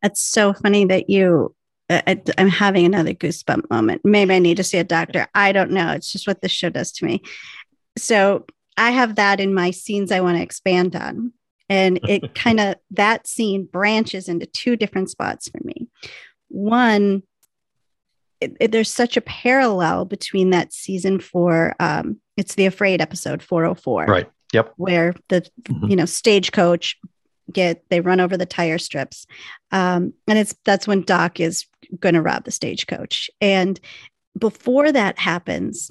[0.03, 1.55] It's so funny that you
[1.89, 4.03] I, i'm having another goosebump moment.
[4.05, 5.29] Maybe i need to see a doctor.
[5.35, 5.93] I don't know.
[5.93, 7.23] It's just what this show does to me.
[7.99, 11.33] So i have that in my scenes i want to expand on
[11.71, 15.89] and it kind of, that scene branches into two different spots for me.
[16.49, 17.23] One,
[18.41, 23.43] it, it, there's such a parallel between that season four, um, it's the Afraid episode
[23.43, 24.05] 404.
[24.07, 24.31] Right.
[24.53, 24.73] Yep.
[24.77, 25.87] Where the, mm-hmm.
[25.87, 26.99] you know, stagecoach
[27.53, 29.27] get, they run over the tire strips.
[29.71, 31.67] Um, and it's, that's when Doc is
[32.01, 33.31] going to rob the stagecoach.
[33.41, 33.79] And
[34.37, 35.91] before that happens,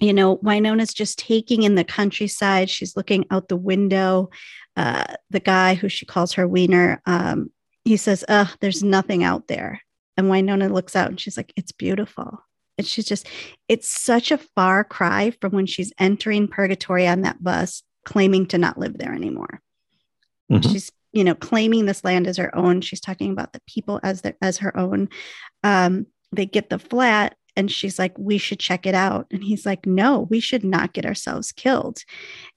[0.00, 2.70] you know, Wynonna's just taking in the countryside.
[2.70, 4.30] She's looking out the window
[4.76, 7.50] uh, the guy who she calls her wiener, um,
[7.84, 9.80] he says, "Uh, there's nothing out there."
[10.16, 12.40] And Wynonna looks out and she's like, "It's beautiful."
[12.76, 13.28] And she's just,
[13.68, 18.58] it's such a far cry from when she's entering purgatory on that bus, claiming to
[18.58, 19.60] not live there anymore.
[20.50, 20.72] Mm-hmm.
[20.72, 22.80] She's, you know, claiming this land as her own.
[22.80, 25.08] She's talking about the people as their, as her own.
[25.62, 29.26] Um, they get the flat and she's like, we should check it out.
[29.30, 32.02] And he's like, no, we should not get ourselves killed.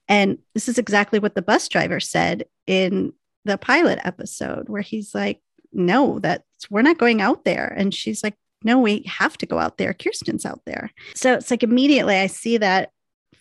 [0.08, 3.12] And this is exactly what the bus driver said in
[3.44, 5.40] the pilot episode, where he's like,
[5.72, 7.72] no, that we're not going out there.
[7.76, 8.34] And she's like,
[8.64, 9.94] no, we have to go out there.
[9.94, 10.90] Kirsten's out there.
[11.14, 12.90] So it's like immediately I see that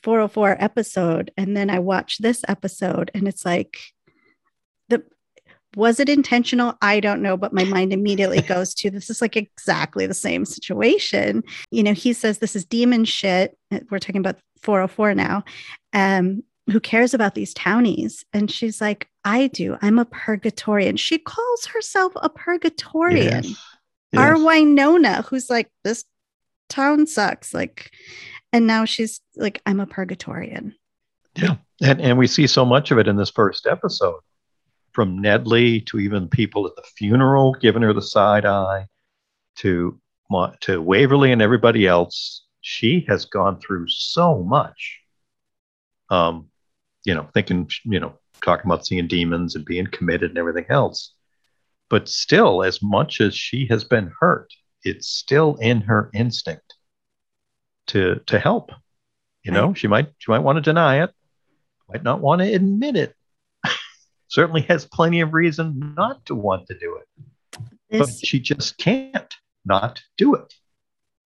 [0.03, 3.79] 404 episode and then I watch this episode and it's like
[5.75, 6.75] was it intentional?
[6.81, 10.45] I don't know, but my mind immediately goes to this is like exactly the same
[10.45, 11.43] situation.
[11.71, 13.57] You know, he says this is demon shit.
[13.89, 15.43] We're talking about 404 now.
[15.93, 18.25] Um, who cares about these townies?
[18.33, 19.77] And she's like, I do.
[19.81, 20.97] I'm a purgatorian.
[20.97, 23.43] She calls herself a purgatorian.
[23.43, 23.63] Yes.
[24.11, 24.21] Yes.
[24.21, 26.05] Our Wynonna, who's like, this
[26.69, 27.53] town sucks.
[27.53, 27.91] Like,
[28.51, 30.73] and now she's like, I'm a purgatorian.
[31.35, 31.55] Yeah.
[31.81, 34.19] And, and we see so much of it in this first episode
[34.97, 38.87] from Nedley to even people at the funeral giving her the side eye
[39.57, 40.01] to,
[40.61, 42.47] to Waverly and everybody else.
[42.61, 44.99] She has gone through so much.
[46.09, 46.47] Um,
[47.05, 51.13] you know, thinking, you know, talking about seeing demons and being committed and everything else.
[51.91, 54.51] But still, as much as she has been hurt,
[54.83, 56.73] it's still in her instinct
[57.87, 58.71] to to help.
[59.43, 59.77] You know, right.
[59.77, 61.11] she might she might want to deny it,
[61.87, 63.13] might not want to admit it.
[64.27, 67.61] Certainly has plenty of reason not to want to do it.
[67.89, 69.33] This, but she just can't
[69.65, 70.53] not do it.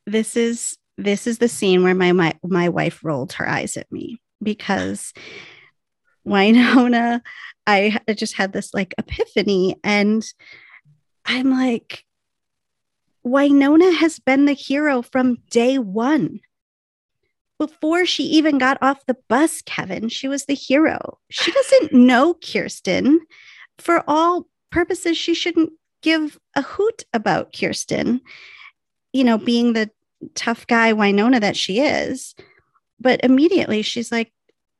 [0.05, 3.91] This is this is the scene where my my, my wife rolled her eyes at
[3.91, 5.13] me because
[6.25, 7.21] Wynonna,
[7.67, 9.77] I just had this like epiphany.
[9.83, 10.23] And
[11.25, 12.03] I'm like,
[13.25, 16.39] Wynonna has been the hero from day one.
[17.61, 21.19] Before she even got off the bus, Kevin, she was the hero.
[21.29, 23.19] She doesn't know Kirsten.
[23.77, 25.71] For all purposes, she shouldn't
[26.01, 28.21] give a hoot about Kirsten,
[29.13, 29.91] you know, being the
[30.33, 32.33] tough guy Wynonna that she is.
[32.99, 34.33] But immediately she's like,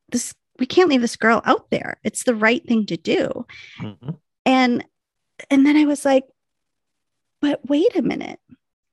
[0.10, 2.00] this we can't leave this girl out there.
[2.04, 3.46] It's the right thing to do.
[3.80, 4.10] Mm-hmm.
[4.48, 4.84] And
[5.52, 6.24] and then I was like,
[7.42, 8.40] but wait a minute.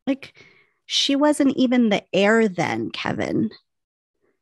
[0.07, 0.35] Like
[0.85, 3.49] she wasn't even the heir then, Kevin.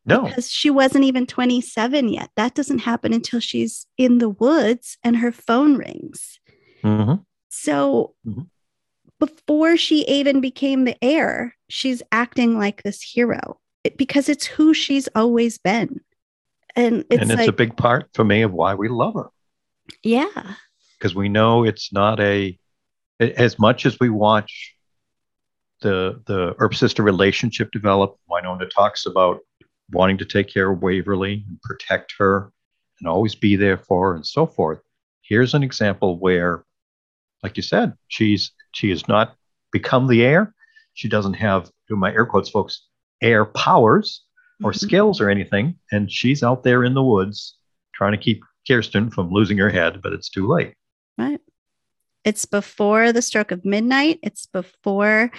[0.07, 0.23] No.
[0.23, 2.31] Because she wasn't even 27 yet.
[2.37, 6.39] That doesn't happen until she's in the woods and her phone rings.
[6.85, 7.23] Mm-hmm.
[7.49, 8.43] So mm-hmm.
[9.19, 13.59] before she even became the heir, she's acting like this hero
[13.97, 16.01] because it's who she's always been
[16.77, 19.31] and it's, and it's like, a big part for me of why we love her
[20.03, 20.55] yeah
[20.99, 22.59] because we know it's not a
[23.21, 24.75] as much as we watch
[25.83, 29.41] the the Earp sister relationship develop wynonna talks about
[29.91, 32.53] wanting to take care of waverly and protect her
[33.01, 34.81] and always be there for her and so forth
[35.23, 36.65] here's an example where
[37.43, 39.37] like you said she's she has not
[39.73, 40.55] become the heir
[40.95, 42.87] she doesn't have do my air quotes folks
[43.23, 44.23] heir powers
[44.63, 44.87] or mm-hmm.
[44.87, 45.77] skills or anything.
[45.93, 47.57] And she's out there in the woods
[47.95, 50.75] trying to keep Kirsten from losing her head, but it's too late.
[51.19, 51.41] Right.
[52.25, 54.19] It's before the stroke of midnight.
[54.23, 55.31] It's before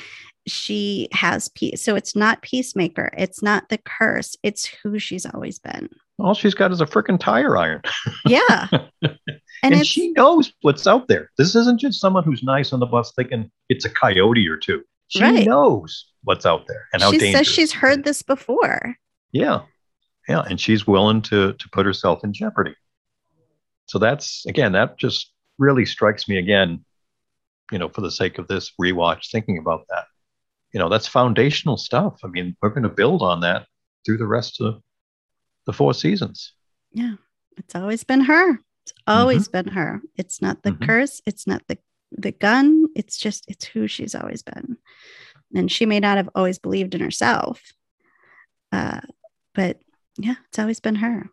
[0.47, 1.81] she has peace.
[1.81, 3.11] So it's not peacemaker.
[3.17, 4.35] It's not the curse.
[4.43, 5.89] It's who she's always been.
[6.19, 7.81] All she's got is a freaking tire iron.
[8.25, 8.67] Yeah.
[9.01, 9.17] and,
[9.61, 11.29] and she knows what's out there.
[11.37, 14.83] This isn't just someone who's nice on the bus thinking it's a coyote or two.
[15.09, 15.45] She right.
[15.45, 17.47] knows what's out there and how she dangerous.
[17.47, 18.95] says she's heard this before.
[19.31, 19.61] Yeah.
[20.27, 20.43] Yeah.
[20.49, 22.75] And she's willing to to put herself in jeopardy.
[23.85, 26.83] So that's again, that just really strikes me again,
[27.71, 30.05] you know, for the sake of this rewatch, thinking about that.
[30.77, 32.19] You know, that's foundational stuff.
[32.23, 33.65] I mean, we're going to build on that
[34.05, 34.79] through the rest of
[35.65, 36.53] the four seasons.
[36.91, 37.15] Yeah.
[37.57, 38.59] It's always been her.
[38.83, 39.69] It's always mm-hmm.
[39.69, 40.01] been her.
[40.17, 40.85] It's not the mm-hmm.
[40.85, 41.19] curse.
[41.25, 41.79] It's not the
[42.11, 42.85] the gun.
[42.95, 44.77] It's just it's who she's always been.
[45.55, 47.59] And she may not have always believed in herself.
[48.71, 49.01] Uh,
[49.55, 49.79] but
[50.19, 51.27] yeah, it's always been her.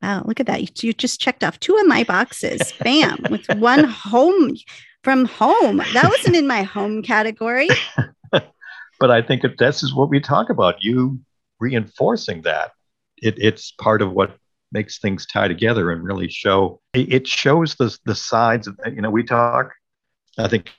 [0.00, 0.62] Wow, look at that.
[0.62, 2.72] You, you just checked off two of my boxes.
[2.82, 4.56] Bam, with one home
[5.04, 5.82] from home.
[5.92, 7.68] That wasn't in my home category.
[9.00, 10.82] but I think this is what we talk about.
[10.82, 11.20] You
[11.60, 12.72] reinforcing that.
[13.20, 14.36] It, it's part of what
[14.70, 19.10] makes things tie together and really show it, shows the the sides of you know
[19.10, 19.72] we talk
[20.36, 20.70] i think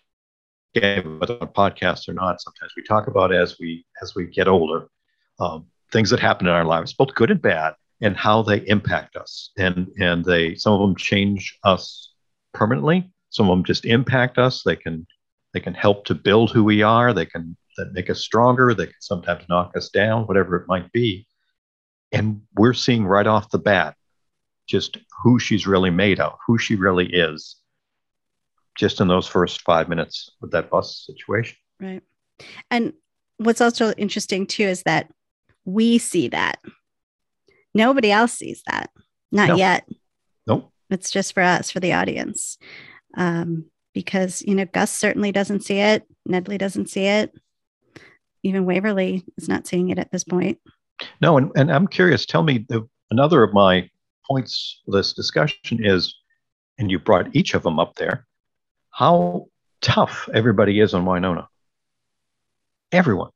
[0.76, 4.88] whether on podcasts or not sometimes we talk about as we as we get older
[5.39, 9.15] um, things that happen in our lives, both good and bad, and how they impact
[9.15, 9.51] us.
[9.57, 12.11] And and they some of them change us
[12.53, 13.11] permanently.
[13.30, 14.63] Some of them just impact us.
[14.63, 15.07] They can
[15.53, 17.13] they can help to build who we are.
[17.13, 18.73] They can that make us stronger.
[18.73, 21.25] They can sometimes knock us down, whatever it might be.
[22.11, 23.95] And we're seeing right off the bat
[24.67, 27.55] just who she's really made of, who she really is,
[28.77, 31.57] just in those first five minutes with that bus situation.
[31.80, 32.03] Right.
[32.69, 32.93] And
[33.38, 35.11] what's also interesting too is that
[35.65, 36.59] we see that.
[37.73, 38.89] Nobody else sees that.
[39.32, 39.55] Not no.
[39.55, 39.88] yet.
[40.47, 40.71] Nope.
[40.89, 42.57] It's just for us, for the audience.
[43.15, 47.34] Um, because you know Gus certainly doesn't see it, Nedley doesn't see it,
[48.43, 50.59] even Waverly is not seeing it at this point.
[51.21, 52.25] No, and, and I'm curious.
[52.25, 53.89] Tell me, the, another of my
[54.29, 56.15] points this discussion is,
[56.77, 58.25] and you brought each of them up there,
[58.91, 59.47] how
[59.81, 61.47] tough everybody is on Wynonna.
[62.91, 63.31] Everyone,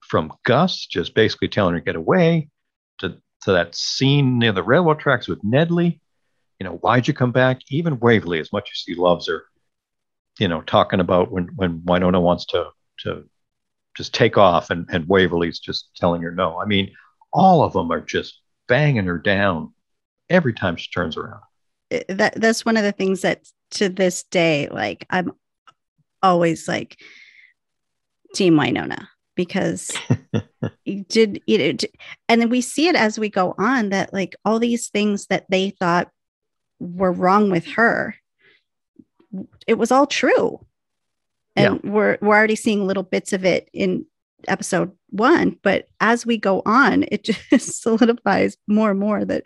[0.00, 2.48] from Gus just basically telling her to get away,
[2.98, 6.00] to to that scene near the railroad tracks with Nedley.
[6.58, 7.60] You know, why'd you come back?
[7.70, 9.44] Even Waverly, as much as he loves her,
[10.38, 12.70] you know, talking about when when Wynonna wants to
[13.00, 13.24] to
[13.96, 16.60] just take off and, and Waverly's just telling her no.
[16.60, 16.92] I mean,
[17.32, 19.72] all of them are just banging her down
[20.28, 21.40] every time she turns around.
[22.08, 25.32] That that's one of the things that to this day, like I'm
[26.22, 26.96] always like
[28.34, 29.90] Team Wynonna because
[30.84, 31.78] you did you know,
[32.28, 35.46] and then we see it as we go on that like all these things that
[35.48, 36.08] they thought
[36.78, 38.14] were wrong with her,
[39.66, 40.64] it was all true
[41.56, 41.90] and yeah.
[41.90, 44.06] we're we're already seeing little bits of it in
[44.48, 49.44] episode one but as we go on it just solidifies more and more that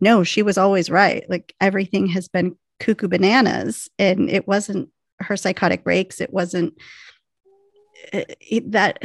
[0.00, 1.24] no she was always right.
[1.28, 4.88] Like everything has been cuckoo bananas and it wasn't
[5.20, 6.20] her psychotic breaks.
[6.20, 6.74] It wasn't
[8.12, 9.02] it, it, that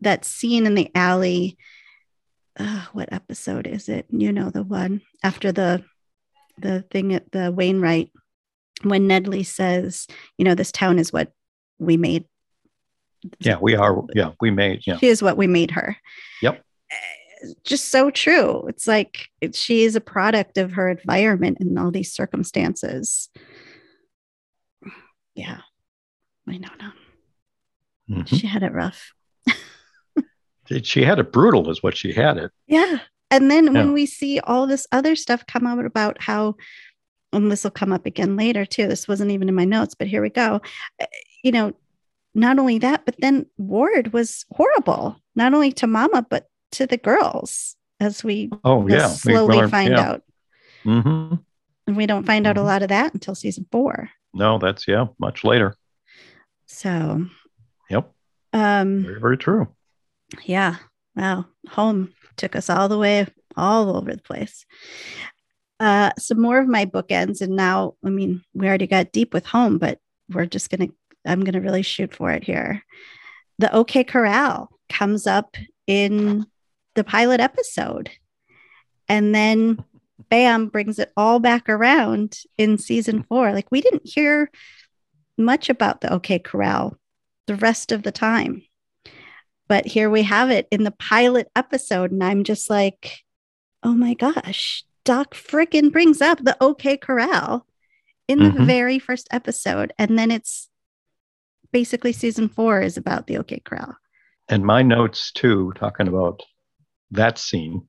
[0.00, 1.56] that scene in the alley.
[2.56, 4.06] Uh, what episode is it?
[4.10, 5.84] You know the one after the
[6.58, 8.12] the thing at the wainwright
[8.82, 10.06] when nedley says
[10.38, 11.32] you know this town is what
[11.84, 12.24] we made.
[13.38, 14.98] Yeah we are yeah we made yeah.
[14.98, 15.96] She is what we made her.
[16.42, 16.62] Yep.
[17.64, 18.66] Just so true.
[18.68, 23.28] It's like it, she is a product of her environment and all these circumstances.
[25.34, 25.60] Yeah.
[26.48, 26.92] I don't know.
[28.10, 28.36] Mm-hmm.
[28.36, 29.12] she had it rough.
[30.82, 32.50] She had it brutal is what she had it.
[32.66, 32.98] Yeah.
[33.30, 33.72] And then yeah.
[33.72, 36.54] when we see all this other stuff come out about how
[37.32, 40.06] and this will come up again later too this wasn't even in my notes but
[40.06, 40.60] here we go
[41.44, 41.72] you know,
[42.34, 46.96] not only that, but then Ward was horrible, not only to Mama, but to the
[46.96, 50.00] girls, as we oh yeah slowly learned, find yeah.
[50.00, 50.22] out.
[50.84, 51.34] Mm-hmm.
[51.86, 52.64] And we don't find out mm-hmm.
[52.64, 54.10] a lot of that until season four.
[54.32, 55.76] No, that's yeah, much later.
[56.66, 57.26] So.
[57.90, 58.10] Yep.
[58.52, 59.04] Um.
[59.04, 59.68] Very very true.
[60.44, 60.76] Yeah.
[61.14, 61.46] Wow.
[61.70, 63.26] Home took us all the way
[63.56, 64.66] all over the place.
[65.78, 69.46] Uh, some more of my bookends, and now I mean we already got deep with
[69.46, 69.98] home, but
[70.30, 70.88] we're just gonna
[71.26, 72.82] I'm going to really shoot for it here.
[73.58, 75.56] The OK Corral comes up
[75.86, 76.46] in
[76.94, 78.10] the pilot episode.
[79.08, 79.84] And then
[80.30, 83.52] bam, brings it all back around in season four.
[83.52, 84.50] Like we didn't hear
[85.36, 86.96] much about the OK Corral
[87.46, 88.62] the rest of the time.
[89.68, 92.12] But here we have it in the pilot episode.
[92.12, 93.20] And I'm just like,
[93.82, 97.66] oh my gosh, Doc frickin' brings up the OK Corral
[98.28, 98.64] in the mm-hmm.
[98.64, 99.92] very first episode.
[99.98, 100.68] And then it's
[101.74, 103.96] basically season four is about the OK Corral.
[104.48, 106.40] And my notes too, talking about
[107.10, 107.88] that scene.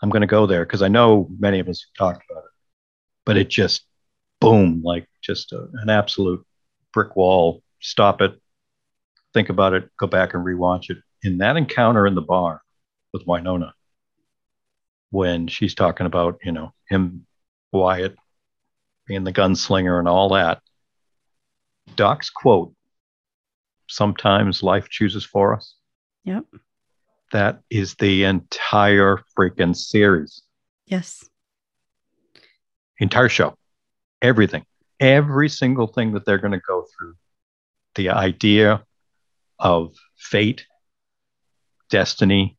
[0.00, 2.50] I'm going to go there because I know many of us have talked about it,
[3.26, 3.84] but it just
[4.40, 6.42] boom, like just a, an absolute
[6.94, 7.62] brick wall.
[7.80, 8.32] Stop it,
[9.34, 10.96] think about it, go back and rewatch it.
[11.22, 12.62] In that encounter in the bar
[13.12, 13.72] with Wynonna,
[15.10, 17.26] when she's talking about, you know, him,
[17.72, 18.16] Wyatt,
[19.06, 20.62] being the gunslinger and all that,
[21.96, 22.74] Doc's quote,
[23.88, 25.76] sometimes life chooses for us.
[26.24, 26.44] Yep.
[27.32, 30.42] That is the entire freaking series.
[30.86, 31.28] Yes.
[32.98, 33.56] Entire show.
[34.22, 34.64] Everything.
[35.00, 37.14] Every single thing that they're going to go through.
[37.94, 38.84] The idea
[39.58, 40.66] of fate,
[41.90, 42.56] destiny,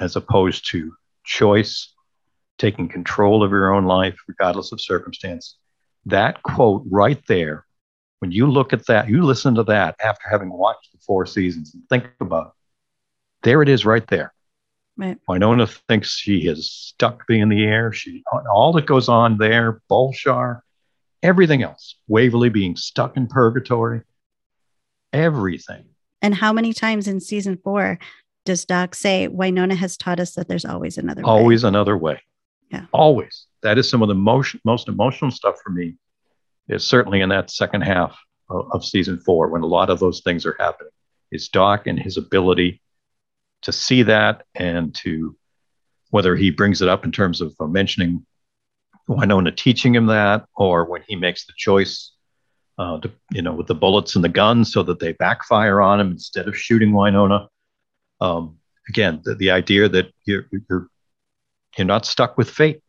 [0.00, 0.92] as opposed to
[1.24, 1.92] choice,
[2.58, 5.56] taking control of your own life, regardless of circumstance.
[6.06, 7.63] That quote right there
[8.24, 11.74] when you look at that, you listen to that after having watched the four seasons
[11.74, 12.52] and think about it.
[13.42, 14.32] There it is right there.
[14.96, 15.18] Right.
[15.28, 17.92] Wynonna thinks she is stuck being in the heir.
[17.92, 20.60] She all that goes on there, Bulshar,
[21.22, 24.00] everything else, Waverly being stuck in purgatory,
[25.12, 25.84] everything.
[26.22, 27.98] And how many times in season four
[28.46, 31.28] does Doc say Wynonna has taught us that there's always another way?
[31.28, 32.22] Always another way.
[32.70, 32.86] Yeah.
[32.90, 33.44] Always.
[33.62, 35.96] That is some of the most most emotional stuff for me
[36.68, 40.20] is certainly in that second half of, of season four when a lot of those
[40.22, 40.90] things are happening.
[41.30, 42.80] Is Doc and his ability
[43.62, 45.36] to see that and to
[46.10, 48.24] whether he brings it up in terms of uh, mentioning
[49.08, 52.12] Wynonna teaching him that, or when he makes the choice,
[52.78, 56.00] uh, to, you know, with the bullets and the guns, so that they backfire on
[56.00, 57.48] him instead of shooting Wynonna.
[58.20, 58.58] Um,
[58.88, 60.88] again, the, the idea that you're, you're
[61.76, 62.80] you're not stuck with fate.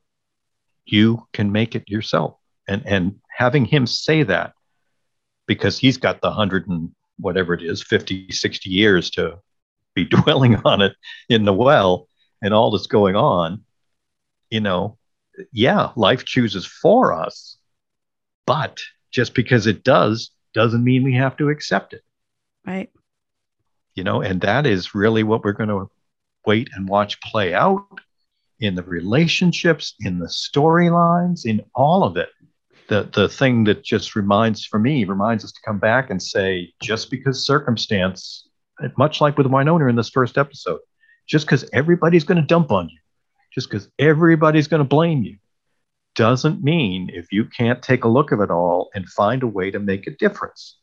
[0.86, 4.53] You can make it yourself and and having him say that
[5.47, 9.39] because he's got the hundred and whatever it is 50 60 years to
[9.93, 10.93] be dwelling on it
[11.29, 12.07] in the well
[12.41, 13.63] and all that's going on
[14.49, 14.97] you know
[15.51, 17.57] yeah life chooses for us
[18.45, 18.79] but
[19.11, 22.01] just because it does doesn't mean we have to accept it.
[22.65, 22.89] Right.
[23.93, 25.89] You know and that is really what we're going to
[26.45, 28.01] wait and watch play out
[28.59, 32.29] in the relationships in the storylines in all of it
[32.88, 36.73] the the thing that just reminds for me reminds us to come back and say
[36.81, 38.47] just because circumstance
[38.97, 40.79] much like with Wynonna in this first episode
[41.27, 42.99] just because everybody's going to dump on you
[43.53, 45.38] just because everybody's going to blame you
[46.15, 49.69] doesn't mean if you can't take a look at it all and find a way
[49.69, 50.77] to make a difference.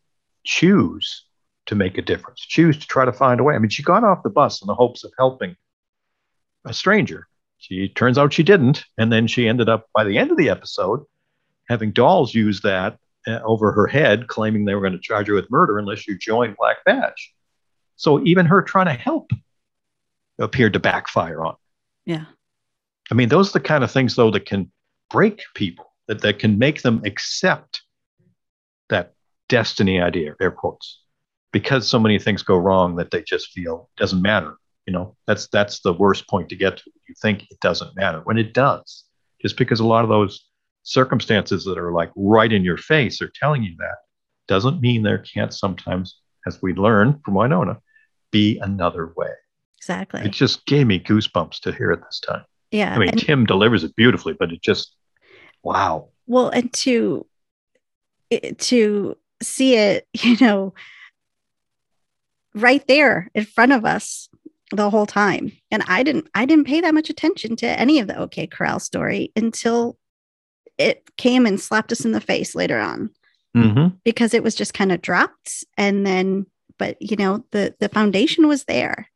[0.44, 1.24] Choose
[1.66, 2.40] to make a difference.
[2.40, 3.55] Choose to try to find a way.
[3.55, 5.57] I mean she got off the bus in the hopes of helping
[6.64, 7.26] a stranger.
[7.59, 10.50] She turns out she didn't and then she ended up by the end of the
[10.50, 11.05] episode
[11.68, 15.34] having dolls use that uh, over her head, claiming they were going to charge her
[15.34, 17.32] with murder unless you join Black Badge.
[17.96, 19.30] So even her trying to help
[20.38, 21.54] appeared to backfire on.
[22.04, 22.24] Yeah.
[23.10, 24.72] I mean, those are the kind of things, though, that can
[25.10, 27.82] break people, that, that can make them accept
[28.88, 29.14] that
[29.48, 31.02] destiny idea, air quotes,
[31.52, 34.56] because so many things go wrong that they just feel doesn't matter.
[34.86, 36.90] You know, that's that's the worst point to get to.
[37.08, 39.04] You think it doesn't matter when it does,
[39.40, 40.44] just because a lot of those
[40.83, 43.97] circumstances that are like right in your face are telling you that
[44.49, 47.78] doesn't mean there can't sometimes, as we learn from Wynonna,
[48.30, 49.30] be another way.
[49.78, 50.22] Exactly.
[50.22, 52.45] It just gave me goosebumps to hear it this time.
[52.70, 52.95] Yeah.
[52.95, 54.95] I mean, and, Tim delivers it beautifully, but it just,
[55.62, 56.09] wow.
[56.26, 57.26] well, and to
[58.59, 60.74] to see it, you know,
[62.55, 64.28] right there in front of us
[64.70, 65.53] the whole time.
[65.70, 68.80] And I didn't I didn't pay that much attention to any of the OK Corral
[68.80, 69.99] story until
[70.79, 73.11] it came and slapped us in the face later on.
[73.55, 73.97] Mm-hmm.
[74.03, 76.47] because it was just kind of dropped and then
[76.79, 79.11] but you know the the foundation was there.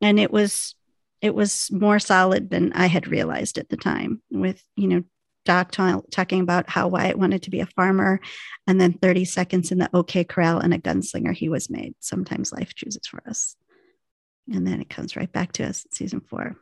[0.00, 0.74] And it was
[1.20, 5.04] it was more solid than i had realized at the time with you know
[5.44, 8.20] doc ta- talking about how wyatt wanted to be a farmer
[8.66, 11.94] and then 30 seconds in the ok corral and a gunslinger he was made.
[12.00, 13.56] Sometimes life chooses for us.
[14.52, 16.56] And then it comes right back to us in season four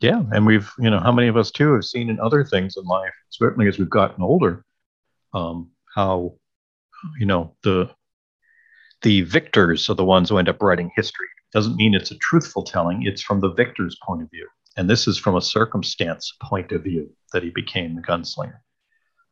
[0.00, 0.22] Yeah.
[0.32, 2.84] And we've, you know, how many of us too have seen in other things in
[2.84, 4.64] life, certainly as we've gotten older,
[5.32, 6.34] um, how,
[7.18, 7.90] you know, the,
[9.02, 11.28] the victors are the ones who end up writing history.
[11.52, 14.48] Doesn't mean it's a truthful telling, it's from the victor's point of view.
[14.76, 18.58] And this is from a circumstance point of view that he became the gunslinger.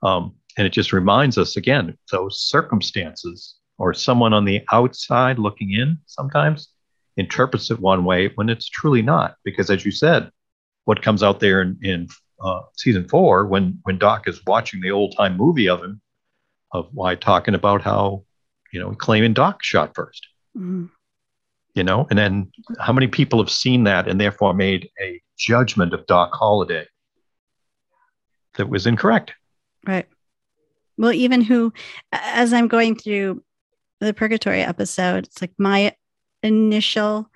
[0.03, 5.73] Um, and it just reminds us again, those circumstances or someone on the outside looking
[5.73, 6.69] in sometimes
[7.17, 9.37] interprets it one way when it's truly not.
[9.45, 10.31] Because as you said,
[10.85, 12.09] what comes out there in, in
[12.43, 16.01] uh, season four when when Doc is watching the old time movie of him,
[16.73, 18.25] of why talking about how,
[18.73, 20.27] you know, claiming Doc shot first
[20.57, 20.91] Mhm.
[21.75, 25.95] you know and then how many people have seen that and therefore made a judgment
[25.95, 26.87] of doc holliday
[28.57, 29.33] that was incorrect
[29.87, 30.07] Right.
[30.99, 31.73] Well, even who,
[32.13, 33.43] as I'm going through
[33.99, 35.97] the purgatory episode, it's like my
[36.43, 37.29] initial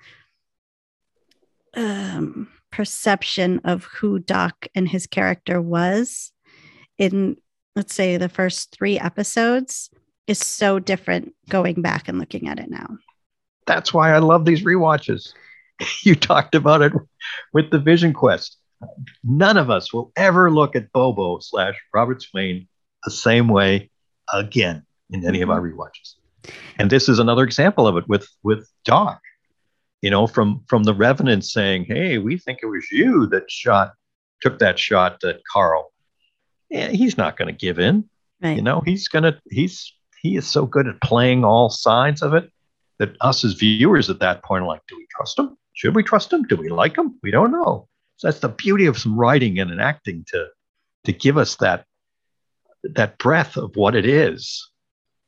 [1.75, 6.31] um, perception of who Doc and his character was
[6.99, 7.35] in,
[7.75, 9.89] let's say, the first three episodes
[10.27, 12.87] is so different going back and looking at it now.
[13.65, 15.33] that's why i love these rewatches.
[16.03, 16.93] You talked about it
[17.53, 18.57] with the vision quest.
[19.23, 22.67] None of us will ever look at bobo slash robert Svane
[23.03, 23.89] the same way
[24.33, 25.79] again in any of our mm-hmm.
[25.79, 26.53] rewatches.
[26.77, 29.21] And this is another example of it with with doc
[30.01, 33.93] you know from from the revenant saying hey we think it was you that shot
[34.41, 35.91] took that shot at carl
[36.69, 38.09] yeah, he's not going to give in.
[38.41, 38.55] Right.
[38.55, 42.35] you know he's going to he's he is so good at playing all sides of
[42.35, 42.51] it
[42.99, 45.57] that us as viewers at that point are like do we trust him?
[45.73, 46.43] Should we trust him?
[46.43, 47.17] Do we like him?
[47.23, 47.87] We don't know.
[48.17, 50.47] So that's the beauty of some writing and an acting to
[51.05, 51.85] to give us that
[52.83, 54.69] that breadth of what it is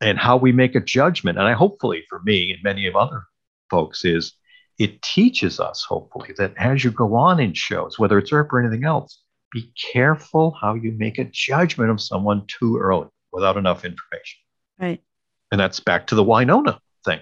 [0.01, 1.39] and how we make a judgment.
[1.39, 3.23] And i hopefully for me and many of other
[3.71, 4.33] folks is
[4.79, 8.59] it teaches us hopefully that as you go on in shows whether it's earp or
[8.59, 9.21] anything else
[9.51, 14.39] be careful how you make a judgment of someone too early without enough information
[14.79, 15.01] Right.
[15.51, 17.19] and that's back to the Wynonna thing.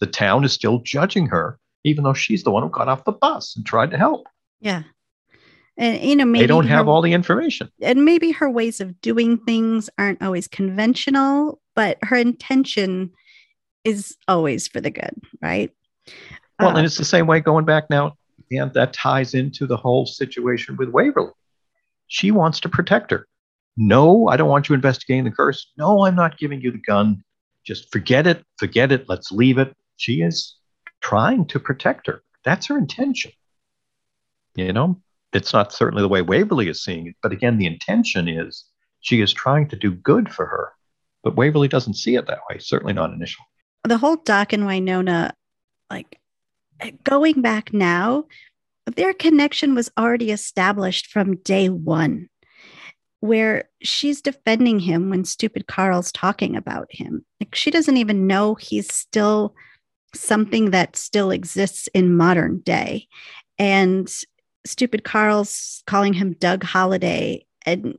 [0.00, 3.12] The town is still judging her, even though she's the one who got off the
[3.12, 4.26] bus and tried to help.
[4.60, 4.82] Yeah.
[5.76, 7.70] And, you know, maybe they don't have her- all the information.
[7.80, 13.12] and maybe her ways of doing things aren't always conventional, but her intention
[13.84, 15.70] is always for the good, right?
[16.58, 16.86] Well, and uh-huh.
[16.86, 18.16] it's the same way going back now,
[18.50, 21.32] and that ties into the whole situation with Waverly.
[22.08, 23.26] She wants to protect her.
[23.76, 25.70] No, I don't want you investigating the curse.
[25.76, 27.22] No, I'm not giving you the gun.
[27.64, 28.44] Just forget it.
[28.58, 29.08] Forget it.
[29.08, 29.76] Let's leave it.
[29.96, 30.56] She is
[31.00, 32.22] trying to protect her.
[32.44, 33.30] That's her intention.
[34.56, 35.00] You know,
[35.32, 38.64] it's not certainly the way Waverly is seeing it, but again, the intention is
[39.00, 40.72] she is trying to do good for her.
[41.22, 43.46] But Waverly doesn't see it that way, certainly not initially.
[43.84, 45.32] The whole Doc and Wynonna,
[45.90, 46.17] like
[47.04, 48.24] going back now,
[48.96, 52.28] their connection was already established from day one,
[53.20, 57.24] where she's defending him when stupid Carl's talking about him.
[57.40, 59.54] Like she doesn't even know he's still
[60.14, 63.06] something that still exists in modern day.
[63.58, 64.10] And
[64.64, 67.98] stupid Carl's calling him Doug Holliday and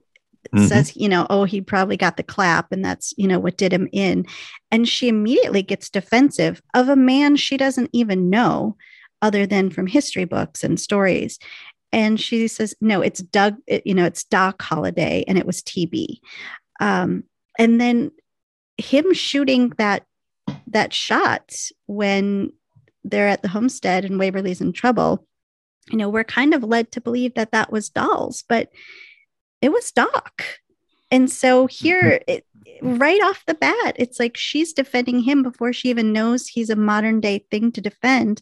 [0.54, 0.66] mm-hmm.
[0.66, 3.74] says, you know, oh, he probably got the clap and that's, you know, what did
[3.74, 4.26] him in.
[4.72, 8.76] And she immediately gets defensive of a man she doesn't even know
[9.22, 11.40] other than from history books and stories.
[11.92, 16.20] And she says, no, it's Doug, you know, it's Doc Holliday and it was TB.
[16.80, 17.24] Um,
[17.58, 18.12] and then
[18.78, 20.06] him shooting that
[20.68, 21.54] that shot
[21.88, 22.52] when
[23.04, 25.28] they're at the homestead and Waverly's in trouble,
[25.90, 28.70] you know, we're kind of led to believe that that was Dolls, but
[29.62, 30.44] it was Doc.
[31.12, 32.32] And so here, mm-hmm.
[32.32, 32.46] it,
[32.82, 36.76] right off the bat, it's like she's defending him before she even knows he's a
[36.76, 38.42] modern day thing to defend.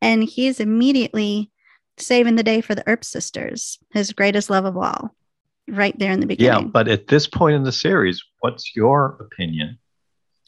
[0.00, 1.50] And he's immediately
[1.96, 5.14] saving the day for the Earp sisters, his greatest love of all,
[5.68, 6.64] right there in the beginning.
[6.64, 9.78] Yeah, but at this point in the series, what's your opinion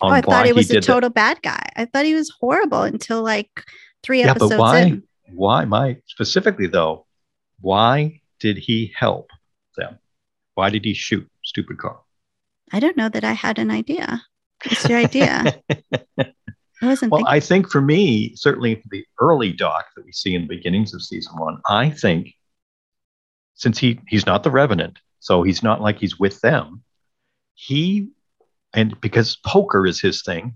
[0.01, 1.69] On oh, I thought he was he a total bad guy.
[1.77, 3.65] I thought he was horrible until like
[4.03, 5.03] three yeah, episodes but why, in.
[5.33, 7.07] Why, my specifically though,
[7.61, 9.31] why did he help?
[10.57, 12.05] Why did he shoot stupid Carl?
[12.73, 14.25] I don't know that I had an idea.
[14.65, 15.63] What's your idea?
[16.19, 16.33] I
[16.83, 17.13] wasn't.
[17.13, 17.35] Well, thinking.
[17.35, 20.95] I think for me, certainly for the early doc that we see in the beginnings
[20.95, 22.35] of season one, I think
[23.55, 26.83] since he he's not the revenant, so he's not like he's with them.
[27.55, 28.09] He
[28.73, 30.55] and because poker is his thing,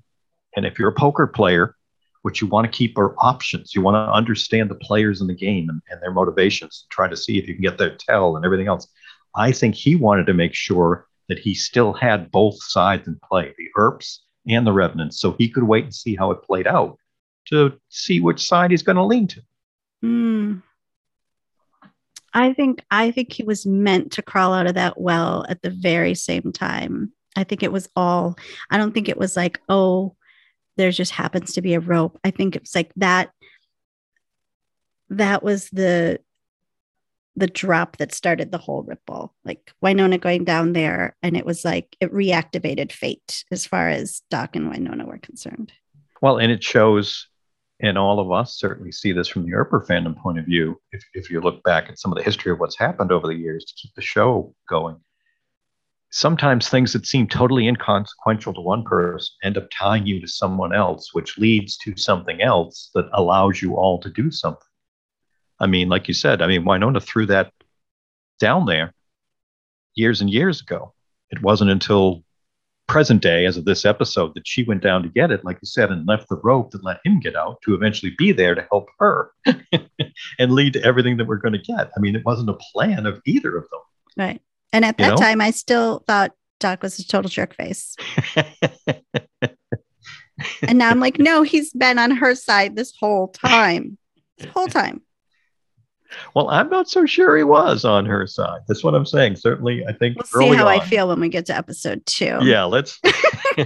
[0.56, 1.76] and if you're a poker player,
[2.22, 3.74] what you want to keep are options.
[3.74, 7.06] You want to understand the players in the game and, and their motivations, and try
[7.06, 8.88] to see if you can get their tell and everything else.
[9.34, 13.54] I think he wanted to make sure that he still had both sides in play,
[13.56, 16.98] the Earps and the Revenants, so he could wait and see how it played out
[17.46, 19.42] to see which side he's going to lean to.
[20.04, 20.62] Mm.
[22.32, 25.70] I think I think he was meant to crawl out of that well at the
[25.70, 28.36] very same time I think it was all,
[28.70, 30.16] I don't think it was like, oh,
[30.76, 32.18] there just happens to be a rope.
[32.24, 33.30] I think it's like that,
[35.10, 36.20] that was the,
[37.36, 39.34] the drop that started the whole ripple.
[39.44, 44.22] Like Wynonna going down there, and it was like it reactivated fate as far as
[44.30, 45.72] Doc and Wynonna were concerned.
[46.20, 47.28] Well, and it shows,
[47.80, 50.80] and all of us certainly see this from the Earper fandom point of view.
[50.92, 53.36] If, if you look back at some of the history of what's happened over the
[53.36, 54.96] years to keep the show going,
[56.10, 60.74] sometimes things that seem totally inconsequential to one person end up tying you to someone
[60.74, 64.66] else, which leads to something else that allows you all to do something.
[65.60, 67.52] I mean, like you said, I mean, Wynonna threw that
[68.38, 68.94] down there
[69.94, 70.94] years and years ago.
[71.30, 72.24] It wasn't until
[72.88, 75.66] present day, as of this episode, that she went down to get it, like you
[75.66, 78.66] said, and left the rope that let him get out to eventually be there to
[78.70, 79.30] help her
[80.38, 81.90] and lead to everything that we're going to get.
[81.96, 83.80] I mean, it wasn't a plan of either of them.
[84.16, 84.42] Right.
[84.72, 85.16] And at that know?
[85.16, 87.94] time, I still thought Doc was a total jerk face.
[90.62, 93.98] and now I'm like, no, he's been on her side this whole time.
[94.38, 95.02] This whole time.
[96.34, 98.60] Well, I'm not so sure he was on her side.
[98.68, 99.36] That's what I'm saying.
[99.36, 102.38] Certainly, I think we'll see how on, I feel when we get to episode two.
[102.42, 103.00] Yeah, let's.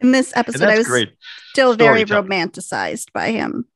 [0.00, 1.12] In this episode, I was great.
[1.50, 3.66] still very romanticized by him.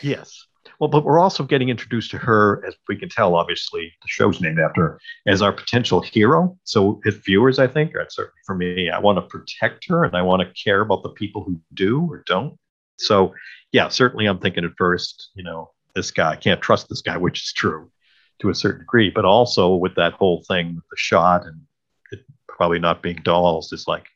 [0.00, 0.46] Yes.
[0.78, 4.40] Well, but we're also getting introduced to her, as we can tell, obviously, the show's
[4.40, 6.56] named after her, as our potential hero.
[6.64, 10.14] So, as viewers, I think, or certainly for me, I want to protect her and
[10.14, 12.58] I want to care about the people who do or don't.
[12.98, 13.34] So,
[13.72, 17.16] yeah, certainly I'm thinking at first, you know, this guy, I can't trust this guy,
[17.16, 17.90] which is true
[18.40, 21.62] to a certain degree, but also with that whole thing with the shot and
[22.12, 24.06] it probably not being dolls, is like,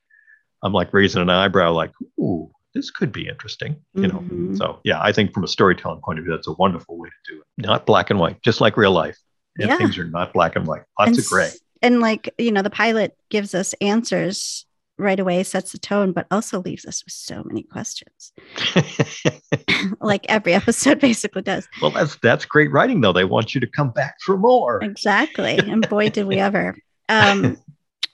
[0.63, 4.19] I'm like raising an eyebrow, like, ooh, this could be interesting, you know.
[4.19, 4.55] Mm-hmm.
[4.55, 7.33] So yeah, I think from a storytelling point of view, that's a wonderful way to
[7.33, 7.47] do it.
[7.67, 9.19] Not black and white, just like real life.
[9.59, 9.77] Yeah.
[9.77, 10.83] Things are not black and white.
[10.99, 11.51] Lots and, of gray.
[11.83, 14.67] And like, you know, the pilot gives us answers
[15.01, 18.33] right away, sets the tone, but also leaves us with so many questions.
[20.01, 21.69] like every episode basically does.
[21.81, 23.13] Well, that's that's great writing though.
[23.13, 24.83] They want you to come back for more.
[24.83, 25.59] Exactly.
[25.59, 26.77] And boy, did we ever.
[27.09, 27.57] Um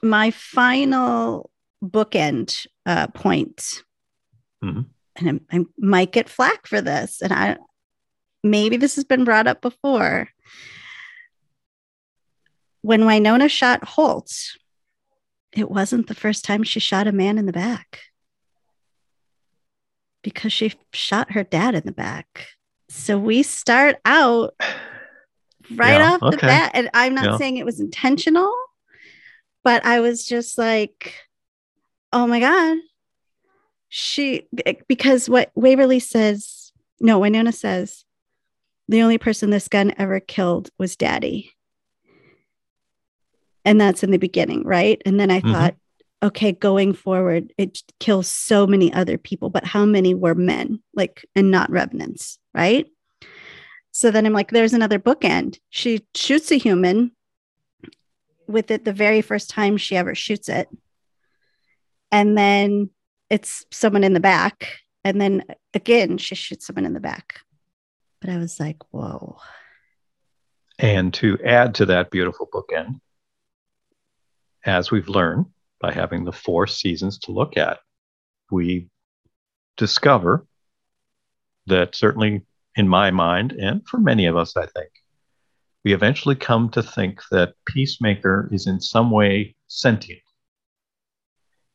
[0.03, 1.51] my final
[1.82, 3.82] bookend uh, point
[4.62, 4.82] Mm-hmm.
[5.16, 7.22] And I, I might get flack for this.
[7.22, 7.57] And I
[8.43, 10.28] maybe this has been brought up before.
[12.82, 14.32] when Wynonna shot Holt,
[15.57, 18.00] it wasn't the first time she shot a man in the back
[20.22, 22.48] because she shot her dad in the back.
[22.88, 24.54] So we start out
[25.76, 26.72] right Yeah, off the bat.
[26.74, 27.36] And I'm not Yeah.
[27.38, 28.52] saying it was intentional,
[29.64, 31.14] but I was just like,
[32.12, 32.78] oh my God.
[33.88, 38.04] She, eh, because what Waverly says, no, Wynonna says,
[38.88, 41.55] the only person this gun ever killed was daddy.
[43.66, 45.02] And that's in the beginning, right?
[45.04, 45.52] And then I Mhm.
[45.52, 45.76] thought,
[46.22, 51.26] okay, going forward, it kills so many other people, but how many were men, like,
[51.34, 52.86] and not revenants, right?
[53.90, 55.58] So then I'm like, there's another bookend.
[55.70, 57.10] She shoots a human
[58.46, 60.68] with it the very first time she ever shoots it.
[62.12, 62.90] And then
[63.30, 64.78] it's someone in the back.
[65.02, 65.42] And then
[65.74, 67.40] again, she shoots someone in the back.
[68.20, 69.38] But I was like, whoa.
[70.78, 73.00] And to add to that beautiful bookend,
[74.66, 75.46] as we've learned
[75.80, 77.78] by having the four seasons to look at,
[78.50, 78.88] we
[79.76, 80.46] discover
[81.66, 82.42] that certainly
[82.76, 84.90] in my mind, and for many of us, I think,
[85.84, 90.20] we eventually come to think that Peacemaker is in some way sentient.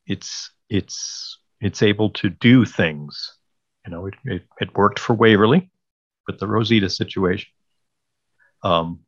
[0.05, 3.37] It's it's it's able to do things.
[3.85, 5.71] You know, it, it, it worked for Waverly
[6.27, 7.49] with the Rosita situation.
[8.63, 8.99] Um,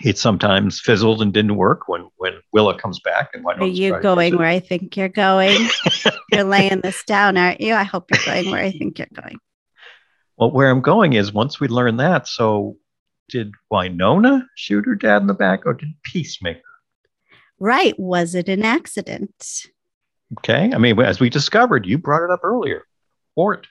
[0.00, 4.00] it sometimes fizzled and didn't work when when Willa comes back and why Are you
[4.00, 5.68] going where I think you're going?
[6.32, 7.74] you're laying this down, aren't you?
[7.74, 9.38] I hope you're going where I think you're going.
[10.36, 12.76] Well, where I'm going is once we learn that, so
[13.28, 16.60] did Wynonna shoot her dad in the back or did Peacemaker?
[17.58, 17.98] Right.
[17.98, 19.66] Was it an accident?
[20.38, 20.72] Okay.
[20.74, 22.84] I mean, as we discovered, you brought it up earlier.
[23.36, 23.68] Ward.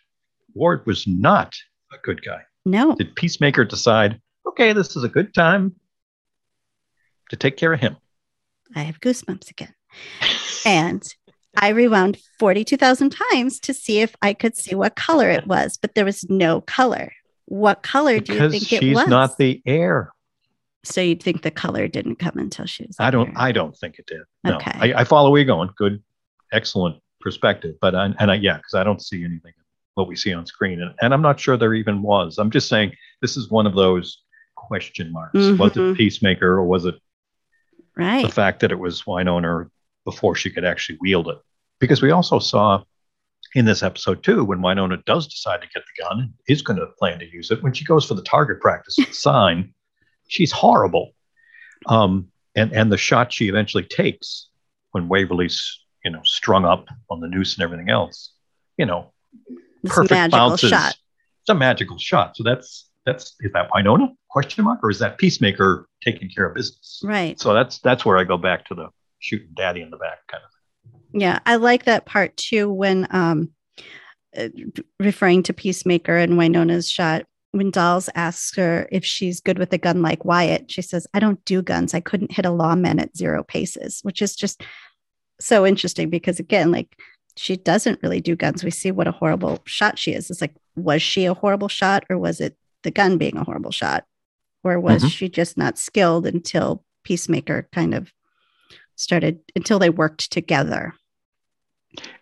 [0.53, 1.53] Ward was not
[1.91, 2.41] a good guy.
[2.65, 2.95] No.
[2.95, 5.75] Did Peacemaker decide, okay, this is a good time
[7.31, 7.97] to take care of him?
[8.75, 9.73] I have goosebumps again.
[10.65, 11.03] And
[11.57, 15.95] I rewound 42,000 times to see if I could see what color it was, but
[15.95, 17.11] there was no color.
[17.45, 19.03] What color do you think it was?
[19.03, 20.11] she's not the heir.
[20.85, 22.95] so you'd think the color didn't come until she was.
[22.99, 23.33] I don't.
[23.33, 23.43] there.
[23.43, 24.21] I don't think it did.
[24.43, 24.93] No, Okay.
[24.93, 25.69] I, I follow where you're going.
[25.75, 26.01] Good,
[26.53, 27.75] excellent perspective.
[27.81, 29.53] But I, and I, yeah, because I don't see anything
[29.95, 32.37] what we see on screen, and, and I'm not sure there even was.
[32.37, 34.19] I'm just saying this is one of those
[34.55, 35.33] question marks.
[35.33, 35.91] Was Mhm.
[35.93, 36.95] it Peacemaker or was it
[37.95, 38.25] right.
[38.25, 39.69] the fact that it was Wynonna
[40.05, 41.37] before she could actually wield it?
[41.79, 42.83] Because we also saw
[43.55, 46.79] in this episode too, when Wynonna does decide to get the gun, and is going
[46.79, 47.61] to plan to use it.
[47.63, 49.73] When she goes for the target practice sign,
[50.27, 51.11] she's horrible.
[51.87, 54.47] Um, and and the shot she eventually takes
[54.91, 58.31] when Waverly's you know strung up on the noose and everything else,
[58.77, 59.11] you know,
[59.83, 60.69] This perfect magical bounces.
[60.69, 60.95] shot.
[61.41, 62.37] It's a magical shot.
[62.37, 66.55] So that's that's is that Wynonna question mark or is that Peacemaker taking care of
[66.55, 67.01] business?
[67.03, 67.39] Right.
[67.39, 68.89] So that's that's where I go back to the
[69.19, 70.51] shooting daddy in the back kind of.
[71.11, 71.21] Thing.
[71.21, 73.51] Yeah, I like that part too when um
[74.37, 74.47] uh,
[74.99, 79.77] referring to Peacemaker and Wynonna's shot when Dolls asks her if she's good with a
[79.77, 81.93] gun like Wyatt, she says, I don't do guns.
[81.93, 84.63] I couldn't hit a lawman at zero paces, which is just
[85.39, 86.97] so interesting because again, like
[87.35, 88.63] she doesn't really do guns.
[88.63, 90.29] We see what a horrible shot she is.
[90.29, 93.71] It's like, was she a horrible shot or was it the gun being a horrible
[93.71, 94.05] shot?
[94.63, 95.11] Or was Mhm.
[95.11, 98.11] she just not skilled until Peacemaker kind of
[98.95, 100.93] started until they worked together?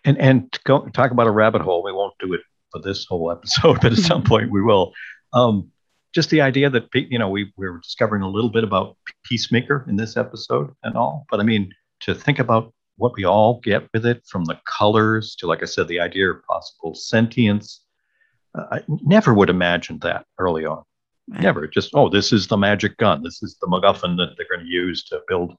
[0.04, 2.40] And and go talk about a rabbit hole, we won't do it
[2.72, 4.92] for this whole episode, but at some point we will.
[5.32, 5.70] Um,
[6.12, 9.96] just the idea that you know we we're discovering a little bit about Peacemaker in
[9.96, 14.04] this episode and all, but I mean to think about what we all get with
[14.04, 17.82] it, from the colors to, like I said, the idea of possible sentience.
[18.54, 20.82] Uh, I never would imagine that early on.
[21.28, 21.42] Right.
[21.42, 21.66] Never.
[21.66, 23.22] Just oh, this is the magic gun.
[23.22, 25.54] This is the MacGuffin that they're going to use to build,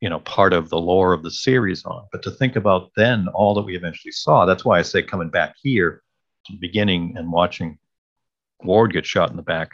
[0.00, 2.06] you know, part of the lore of the series on.
[2.12, 4.46] But to think about then all that we eventually saw.
[4.46, 6.02] That's why I say coming back here
[6.46, 7.78] to the beginning and watching
[8.62, 9.72] Ward get shot in the back.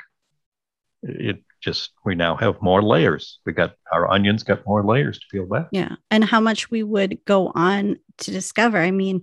[1.05, 3.39] It just we now have more layers.
[3.47, 5.69] We got our onions got more layers to peel back.
[5.71, 5.97] Yeah.
[6.11, 8.79] And how much we would go on to discover.
[8.79, 9.23] I mean,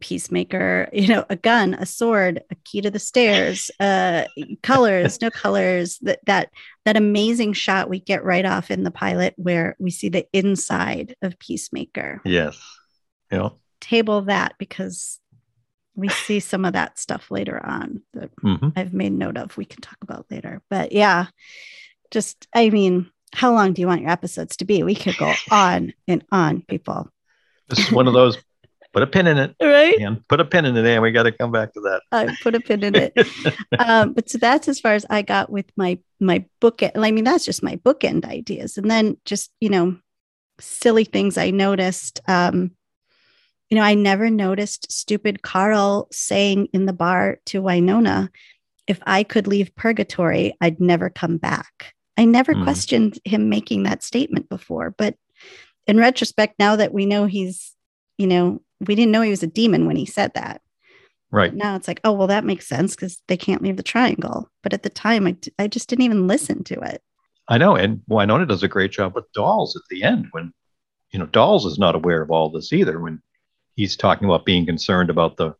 [0.00, 4.24] Peacemaker, you know, a gun, a sword, a key to the stairs, uh,
[4.62, 6.50] colors, no colors, that that
[6.84, 11.14] that amazing shot we get right off in the pilot where we see the inside
[11.22, 12.20] of Peacemaker.
[12.24, 12.58] Yes.
[13.30, 13.50] yeah.
[13.80, 15.18] Table that because
[15.94, 19.56] we see some of that stuff later on that hmm I've made note of.
[19.56, 20.62] We can talk about later.
[20.70, 21.26] But yeah,
[22.10, 24.82] just I mean, how long do you want your episodes to be?
[24.82, 27.10] We could go on and on, people.
[27.68, 28.38] This is one of those
[28.92, 29.54] put a pin in it.
[29.60, 29.98] Right.
[29.98, 32.02] And put a pin in it, and we got to come back to that.
[32.12, 33.12] I put a pin in it.
[33.78, 36.82] um, but so that's as far as I got with my my book.
[36.82, 39.96] I mean, that's just my bookend ideas, and then just you know,
[40.60, 42.20] silly things I noticed.
[42.28, 42.72] Um,
[43.70, 48.28] you know, I never noticed stupid Carl saying in the bar to Wynonna,
[48.86, 52.62] "If I could leave purgatory, I'd never come back." I never mm.
[52.62, 55.16] questioned him making that statement before, but
[55.86, 57.74] in retrospect, now that we know he's,
[58.18, 60.60] you know, we didn't know he was a demon when he said that.
[61.30, 61.54] Right.
[61.54, 64.50] Now it's like, oh, well, that makes sense because they can't leave the triangle.
[64.62, 67.02] But at the time, I, I just didn't even listen to it.
[67.48, 67.74] I know.
[67.74, 70.52] And Wynonna does a great job with Dolls at the end when,
[71.10, 73.00] you know, Dolls is not aware of all this either.
[73.00, 73.22] When
[73.76, 75.54] he's talking about being concerned about the,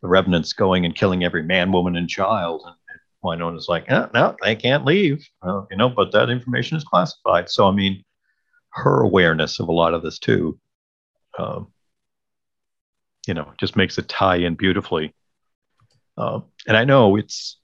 [0.00, 2.62] the revenants going and killing every man, woman, and child.
[2.66, 2.74] And,
[3.22, 5.28] Wynonna's like, oh, no, they can't leave.
[5.42, 7.50] Uh, you know, but that information is classified.
[7.50, 8.02] So, I mean,
[8.70, 10.58] her awareness of a lot of this too.
[11.38, 11.68] Um,
[13.26, 15.14] you know, just makes it tie in beautifully.
[16.16, 17.58] Uh, and I know it's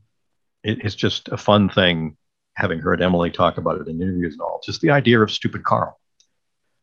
[0.62, 2.16] it, it's just a fun thing
[2.54, 4.60] having heard Emily talk about it in interviews and all.
[4.64, 5.98] Just the idea of stupid Carl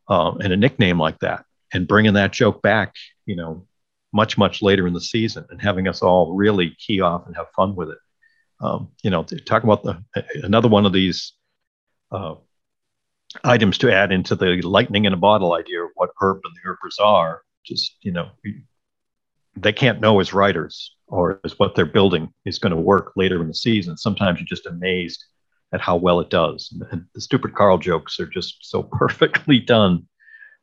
[0.08, 2.96] uh, and a nickname like that, and bringing that joke back,
[3.26, 3.68] you know,
[4.12, 7.48] much much later in the season, and having us all really key off and have
[7.56, 7.98] fun with it.
[8.60, 10.04] Um, you know, talk about the
[10.44, 11.34] another one of these
[12.12, 12.36] uh,
[13.44, 16.70] items to add into the lightning in a bottle idea of what Earp and the
[16.70, 17.42] Earpers are.
[17.66, 18.30] Just, you know,
[19.56, 23.42] they can't know as writers or as what they're building is going to work later
[23.42, 23.98] in the season.
[23.98, 25.24] Sometimes you're just amazed
[25.74, 26.76] at how well it does.
[26.92, 30.08] And the stupid Carl jokes are just so perfectly done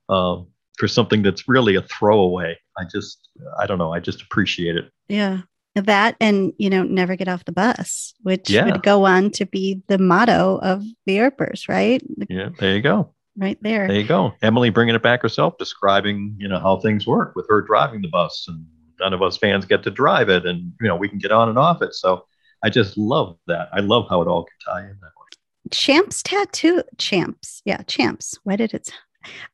[0.08, 0.48] um,
[0.78, 2.56] for something that's really a throwaway.
[2.78, 3.28] I just,
[3.58, 4.90] I don't know, I just appreciate it.
[5.08, 5.42] Yeah
[5.76, 8.64] that and you know never get off the bus which yeah.
[8.64, 13.14] would go on to be the motto of the Earpers, right yeah there you go
[13.36, 17.06] right there there you go emily bringing it back herself describing you know how things
[17.06, 18.64] work with her driving the bus and
[18.98, 21.48] none of us fans get to drive it and you know we can get on
[21.48, 22.24] and off it so
[22.62, 25.26] i just love that i love how it all can tie in that way
[25.70, 28.90] champs tattoo champs yeah champs why did it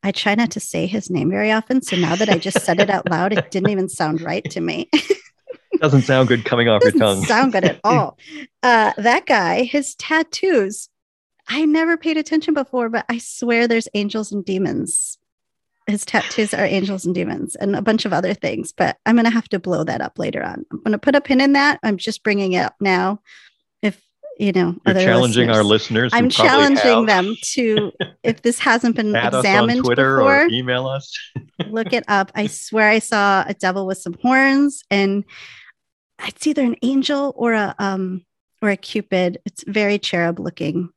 [0.02, 1.82] I try not to say his name very often.
[1.82, 4.60] So now that I just said it out loud, it didn't even sound right to
[4.60, 4.88] me.
[5.80, 7.22] Doesn't sound good coming off your tongue.
[7.24, 8.18] sound good at all.
[8.62, 10.88] Uh, that guy, his tattoos,
[11.48, 15.18] I never paid attention before, but I swear there's angels and demons.
[15.86, 19.24] His tattoos are angels and demons and a bunch of other things, but I'm going
[19.24, 20.66] to have to blow that up later on.
[20.72, 21.78] I'm going to put a pin in that.
[21.84, 23.20] I'm just bringing it up now.
[23.82, 24.02] If
[24.38, 25.56] you know, You're challenging listeners.
[25.56, 26.12] our listeners.
[26.12, 27.92] I'm challenging them to,
[28.24, 31.16] if this hasn't been examined on Twitter before, or email us.
[31.68, 32.32] look it up.
[32.34, 35.24] I swear I saw a devil with some horns, and
[36.26, 38.24] it's either an angel or a um
[38.60, 39.38] or a cupid.
[39.46, 40.90] It's very cherub looking.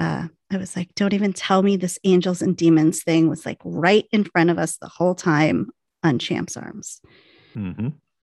[0.00, 3.58] Uh, I was like, don't even tell me this angels and demons thing was like
[3.64, 5.70] right in front of us the whole time
[6.02, 7.02] on Champ's arms.
[7.54, 7.88] Mm-hmm.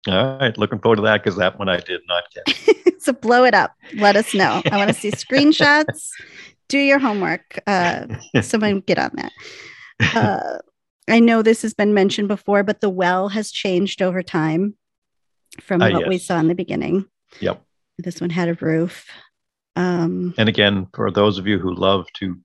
[0.09, 2.95] All right, looking forward to that because that one I did not get.
[3.01, 3.73] so blow it up.
[3.95, 4.61] Let us know.
[4.71, 6.07] I want to see screenshots.
[6.69, 7.59] Do your homework.
[7.67, 8.07] Uh,
[8.41, 9.31] someone get on that.
[10.15, 10.59] Uh,
[11.09, 14.77] I know this has been mentioned before, but the well has changed over time
[15.61, 16.09] from uh, what yes.
[16.09, 17.05] we saw in the beginning.
[17.41, 17.61] Yep.
[17.97, 19.07] This one had a roof.
[19.77, 22.39] Um, and again, for those of you who love to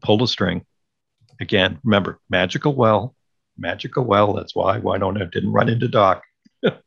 [0.00, 0.64] pull the string,
[1.40, 3.14] again, remember magical well,
[3.58, 4.32] magical well.
[4.32, 6.22] That's why why don't I didn't run into Doc.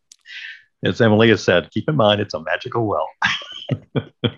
[0.83, 3.07] As Emily has said, keep in mind it's a magical well.
[4.25, 4.33] uh,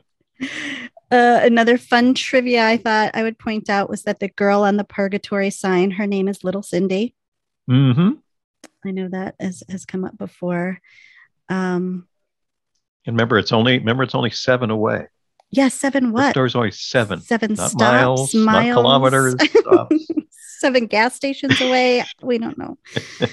[1.09, 4.84] another fun trivia I thought I would point out was that the girl on the
[4.84, 7.15] purgatory sign, her name is Little Cindy.
[7.71, 8.09] Mm-hmm.
[8.86, 10.82] I know that has, has come up before.
[11.47, 12.09] Um,
[13.05, 15.07] and remember, it's only remember it's only seven away.
[15.55, 16.27] Yeah, seven what?
[16.27, 17.21] The store's only seven.
[17.21, 19.35] Seven not stops, miles, miles, not kilometers.
[20.31, 22.03] seven gas stations away.
[22.23, 22.79] we don't know.
[23.21, 23.27] uh,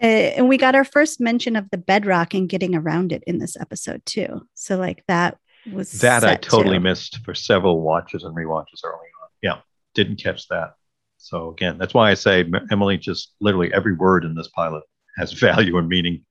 [0.00, 3.56] and we got our first mention of the bedrock and getting around it in this
[3.56, 4.42] episode too.
[4.54, 5.38] So like that
[5.72, 6.84] was that I totally too.
[6.84, 9.28] missed for several watches and re-watches early on.
[9.42, 9.60] Yeah,
[9.94, 10.74] didn't catch that.
[11.16, 14.84] So again, that's why I say Emily just literally every word in this pilot
[15.16, 16.24] has value and meaning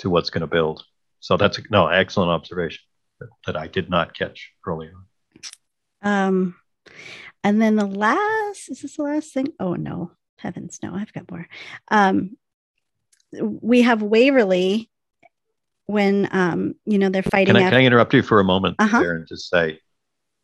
[0.00, 0.84] to what's going to build.
[1.20, 2.82] So that's no excellent observation
[3.20, 4.94] that, that I did not catch earlier.
[6.02, 6.56] Um,
[7.44, 9.48] and then the last is this the last thing?
[9.58, 11.46] Oh no, heavens no, I've got more.
[11.88, 12.36] Um,
[13.40, 14.90] we have Waverly
[15.86, 17.54] when um, you know they're fighting.
[17.54, 19.00] Can I, can I interrupt you for a moment uh-huh.
[19.00, 19.80] there and just say,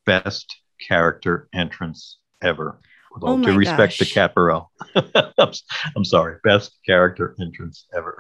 [0.05, 0.57] best
[0.89, 2.79] character entrance ever
[3.15, 3.99] with all oh due respect gosh.
[3.99, 4.71] to Kat Barrell.
[4.95, 5.53] I'm,
[5.97, 8.19] I'm sorry, best character entrance ever.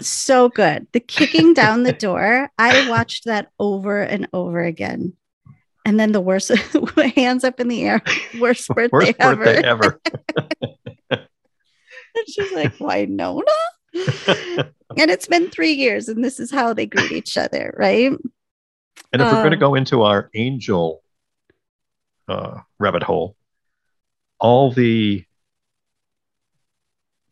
[0.00, 0.86] so good.
[0.92, 5.14] The kicking down the door, I watched that over and over again.
[5.84, 6.48] And then the worst
[7.16, 8.00] hands up in the air,
[8.40, 9.36] worst birthday worst ever.
[9.44, 10.00] birthday ever.
[11.10, 11.20] and
[12.26, 13.42] She's like, Wynonna?
[14.96, 18.12] and it's been three years, and this is how they greet each other, right?
[19.12, 21.02] And if we're going to Um, go into our angel
[22.28, 23.36] uh, rabbit hole,
[24.40, 25.24] all the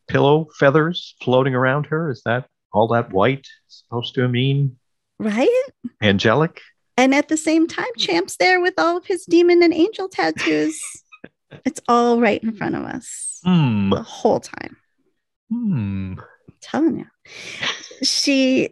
[0.09, 4.77] pillow feathers floating around her, is that all that white supposed to mean
[5.19, 5.49] Right?
[6.03, 6.61] angelic?
[6.97, 10.81] And at the same time, Champ's there with all of his demon and angel tattoos.
[11.65, 13.91] it's all right in front of us Hmm.
[13.91, 14.77] the whole time.
[15.51, 16.15] Hmm.
[16.49, 17.07] I'm telling you.
[18.03, 18.71] She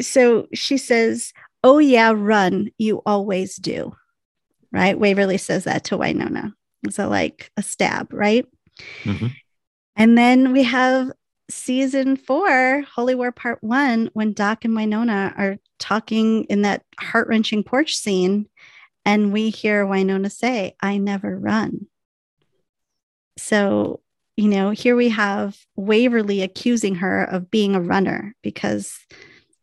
[0.00, 1.32] so she says,
[1.64, 2.70] Oh yeah, run.
[2.78, 3.92] You always do.
[4.72, 4.98] Right?
[4.98, 6.52] Waverly says that to Wynonna.
[6.90, 8.46] So like a stab, right?
[9.04, 9.32] Mhm.
[9.96, 11.12] And then we have
[11.50, 17.28] season four, Holy War Part One, when Doc and Wynonna are talking in that heart
[17.28, 18.46] wrenching porch scene.
[19.04, 21.86] And we hear Wynonna say, I never run.
[23.36, 24.00] So,
[24.36, 28.98] you know, here we have Waverly accusing her of being a runner because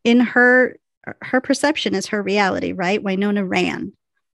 [0.04, 0.76] in her
[1.22, 3.02] her perception is her reality, right?
[3.02, 3.92] Wynonna ran.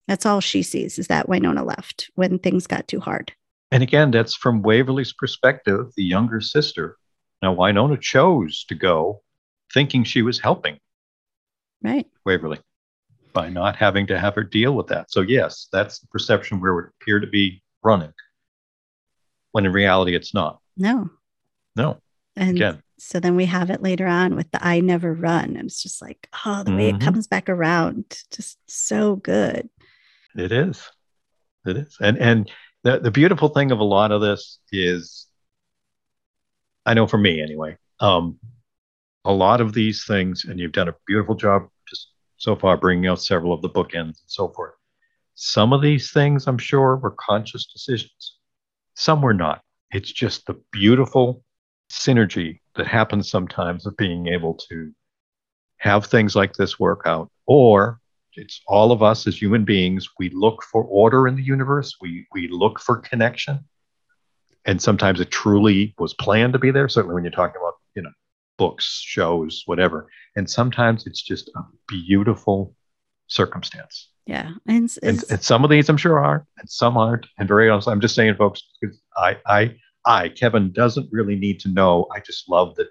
[0.07, 3.33] That's all she sees is that Wynonna left when things got too hard.
[3.71, 6.97] And again, that's from Waverly's perspective, the younger sister.
[7.43, 9.23] Now, Wynonna chose to go
[9.73, 10.79] thinking she was helping
[11.83, 12.07] Right.
[12.25, 12.61] Waverly
[13.35, 15.11] by not having to have her deal with that.
[15.11, 18.13] So, yes, that's the perception where it would appear to be running,
[19.53, 20.61] when in reality, it's not.
[20.77, 21.11] No.
[21.77, 22.01] No,
[22.37, 25.57] And again, so then we have it later on with the I never run.
[25.57, 27.01] And it's just like, oh, the way it Mhm.
[27.01, 29.69] comes back around, just so good.
[30.37, 30.91] It is.
[31.67, 31.97] It is.
[32.01, 32.51] And and
[32.83, 35.27] the, the beautiful thing of a lot of this is,
[36.85, 38.39] I know for me anyway, um,
[39.25, 43.07] a lot of these things, and you've done a beautiful job just so far bringing
[43.07, 44.75] out several of the bookends and so forth.
[45.35, 48.37] Some of these things, I'm sure, were conscious decisions.
[48.95, 49.63] Some were not.
[49.91, 51.43] It's just the beautiful
[51.91, 54.93] synergy that happens sometimes of being able to
[55.79, 57.31] have things like this work out.
[57.47, 58.01] Or
[58.37, 60.09] it's all of us as human beings.
[60.19, 61.97] We look for order in the universe.
[62.01, 63.65] We we look for connection.
[64.67, 66.89] And sometimes it truly was planned to be there.
[66.89, 68.11] Certainly when you're talking about, you know,
[68.57, 70.09] books, shows, whatever.
[70.37, 72.75] And sometimes it's just a beautiful
[73.27, 74.09] circumstance.
[74.27, 74.53] Yeah.
[74.67, 77.27] And, And, and some of these I'm sure are, and some aren't.
[77.39, 79.77] And very honestly, I'm just saying, folks, because I, I,
[80.07, 82.07] I, Kevin doesn't really need to know.
[82.15, 82.89] I just love that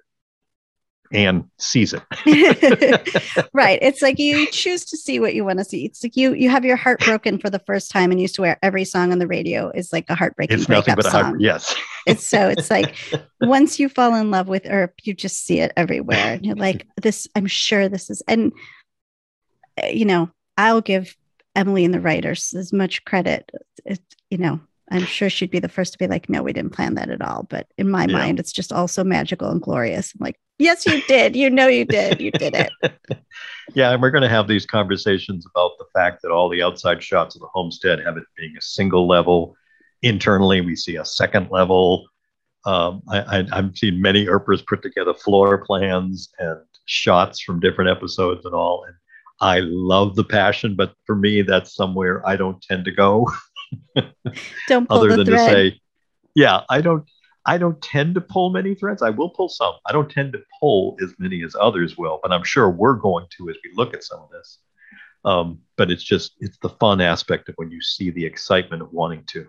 [1.14, 2.01] Anne sees it.
[3.53, 3.80] right.
[3.82, 5.86] It's like you choose to see what you want to see.
[5.86, 8.57] It's like you you have your heart broken for the first time and you swear
[8.64, 11.39] every song on the radio is like a heartbreaking It's nothing but a song.
[11.39, 11.76] Yes.
[12.05, 12.95] It's so it's like
[13.41, 16.34] once you fall in love with Earp, you just see it everywhere.
[16.34, 18.51] And you're like, this, I'm sure this is, and
[19.82, 21.16] uh, you know, I'll give
[21.55, 23.51] Emily and the writers as much credit.
[23.86, 24.59] It, you know,
[24.91, 27.22] I'm sure she'd be the first to be like, no, we didn't plan that at
[27.22, 27.47] all.
[27.49, 28.18] But in my Yeah.
[28.18, 30.14] mind, it's just all so magical and glorious.
[30.14, 31.36] I'm like, yes, you did.
[31.36, 32.22] You know, you did.
[32.22, 32.72] You did it.
[33.74, 37.01] Yeah, and we're going to have these conversations about the fact that all the outside
[37.01, 39.56] shots of the homestead have it being a single level.
[40.01, 42.06] Internally, we see a second level.
[42.66, 47.89] Um, I, I, I've seen many Earpers put together floor plans and shots from different
[47.89, 48.84] episodes and all.
[48.86, 48.95] And
[49.39, 53.32] I love the passion, but for me, that's somewhere I don't tend to go.
[54.68, 55.49] Don't pull other the than thread.
[55.49, 55.82] to say,
[56.36, 57.10] yeah, I don't.
[57.45, 59.01] I don't tend to pull many threads.
[59.01, 59.73] I will pull some.
[59.85, 63.25] I don't tend to pull as many as others will, but I'm sure we're going
[63.37, 64.59] to as we look at some of this.
[65.25, 68.91] Um, but it's just it's the fun aspect of when you see the excitement of
[68.91, 69.47] wanting to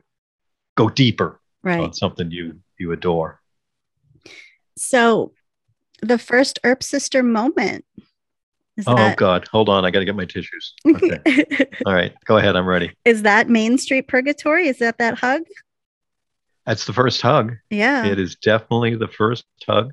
[0.76, 1.80] go deeper right.
[1.80, 3.40] on something you you adore.
[4.76, 5.32] So
[6.00, 7.84] the first Earp sister moment.
[8.76, 10.74] Is Oh that, God, hold on, I got to get my tissues.
[10.86, 11.20] Okay,
[11.86, 12.92] all right, go ahead, I'm ready.
[13.04, 14.66] is that Main Street Purgatory?
[14.66, 15.42] Is that that hug?
[16.66, 17.54] That's the first hug.
[17.70, 18.06] Yeah.
[18.06, 19.92] It is definitely the first hug.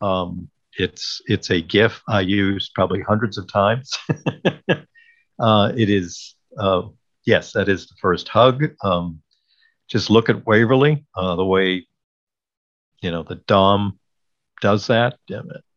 [0.00, 0.48] Um,
[0.78, 3.92] it's it's a GIF I used probably hundreds of times.
[5.38, 6.82] uh, it is uh,
[7.24, 8.64] yes, that is the first hug.
[8.82, 9.22] Um,
[9.88, 11.86] just look at Waverly, uh, the way
[13.02, 13.98] you know the Dom
[14.60, 15.18] does that.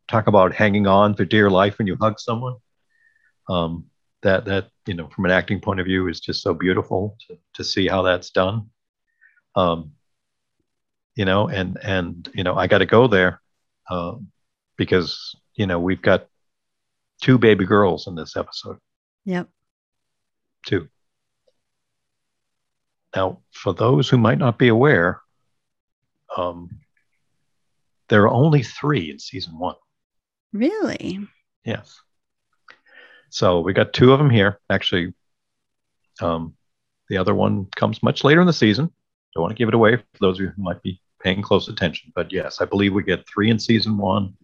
[0.10, 2.56] Talk about hanging on for dear life when you hug someone.
[3.48, 3.86] Um,
[4.22, 7.38] that that you know from an acting point of view is just so beautiful to,
[7.56, 8.70] to see how that's done.
[9.56, 9.94] Um,
[11.20, 13.42] you know, and and you know I got to go there
[13.90, 14.28] um,
[14.78, 16.28] because you know we've got
[17.22, 18.78] two baby girls in this episode.
[19.26, 19.50] Yep.
[20.66, 20.88] Two.
[23.14, 25.20] Now, for those who might not be aware,
[26.38, 26.80] um,
[28.08, 29.76] there are only three in season one.
[30.54, 31.20] Really?
[31.66, 32.00] Yes.
[33.30, 34.62] So we got two of them here.
[34.70, 35.14] Actually,
[36.22, 36.56] um,
[37.10, 38.90] the other one comes much later in the season.
[39.36, 41.68] Don't want to give it away for those of you who might be paying close
[41.68, 42.12] attention.
[42.16, 44.36] But yes, I believe we get three in season one.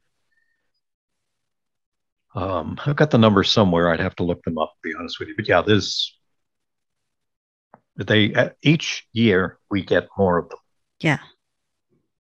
[2.36, 3.90] Um, I've got the numbers somewhere.
[3.90, 5.36] I'd have to look them up, to be honest with you.
[5.36, 6.16] But yeah, there's
[7.96, 10.60] they uh, each year we get more of them.
[11.00, 11.20] Yeah,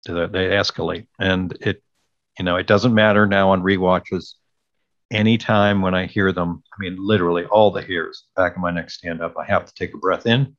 [0.05, 1.83] they, they escalate, and it
[2.39, 4.35] you know it doesn't matter now on re-watches.
[5.11, 8.89] Anytime when I hear them, I mean literally all the hairs back of my neck
[8.89, 9.35] stand up.
[9.37, 10.55] I have to take a breath in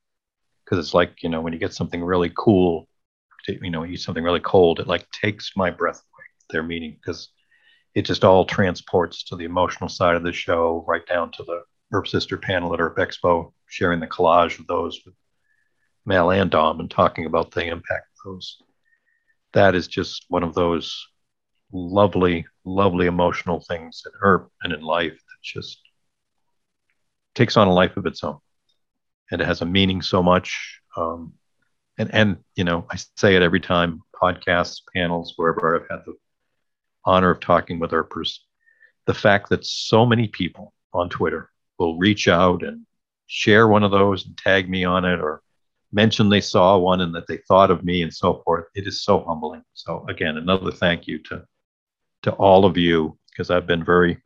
[0.65, 2.87] because it's like you know when you get something really cool,
[3.49, 6.25] you know, eat something really cold, it like takes my breath away.
[6.51, 7.31] Their meaning because
[7.95, 11.63] it just all transports to the emotional side of the show, right down to the
[11.93, 15.15] Earp Sister panel at Earp Expo, sharing the collage of those with
[16.05, 18.59] Mel and Dom and talking about the impact of those.
[19.55, 21.07] That is just one of those
[21.73, 25.81] lovely, lovely emotional things in Earp and in life that just
[27.35, 28.39] takes on a life of its own
[29.31, 30.81] and it has a meaning so much.
[30.97, 31.35] Um,
[31.99, 36.15] and and you know, I say it every time, podcasts, panels, wherever I've had the
[37.05, 38.45] honor of talking with Earpers,
[39.07, 42.85] the fact that so many people on Twitter will reach out and
[43.27, 45.43] share one of those and tag me on it or
[45.93, 48.67] mention they saw one and that they thought of me and so forth.
[48.75, 49.63] It is so humbling.
[49.75, 51.45] So again, another thank you to
[52.23, 54.21] to all of you because I've been very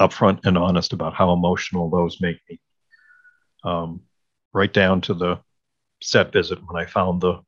[0.00, 2.60] upfront and honest about how emotional those make me.
[3.64, 4.02] Um,
[4.52, 5.40] right down to the
[6.00, 7.40] set visit when I found the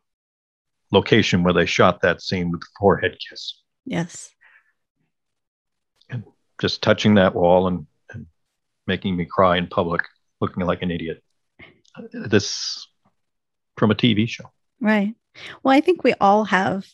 [0.92, 3.54] location where they shot that scene with the forehead kiss.
[3.84, 4.30] Yes.
[6.08, 6.24] And
[6.60, 8.26] just touching that wall and, and
[8.86, 10.02] making me cry in public,
[10.40, 11.22] looking like an idiot.
[12.12, 12.86] This
[13.76, 14.44] from a TV show.
[14.80, 15.14] Right.
[15.62, 16.86] Well, I think we all have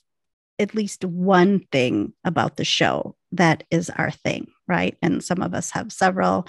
[0.58, 4.96] at least one thing about the show that is our thing, right?
[5.02, 6.46] And some of us have several,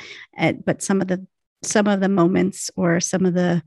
[0.66, 1.26] but some of the
[1.64, 3.64] some of the moments or some of the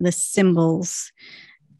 [0.00, 1.12] the symbols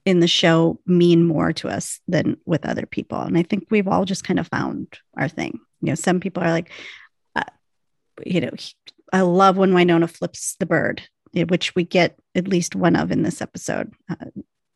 [0.04, 3.20] in the show mean more to us than with other people.
[3.20, 5.58] And i think we've all just kind of found our thing.
[5.80, 6.70] You know some people are like
[7.34, 7.42] uh,
[8.24, 8.50] you know
[9.12, 11.02] i love when Wynonna flips the bird
[11.48, 13.92] which we get at least one of in this episode.
[14.08, 14.16] Uh,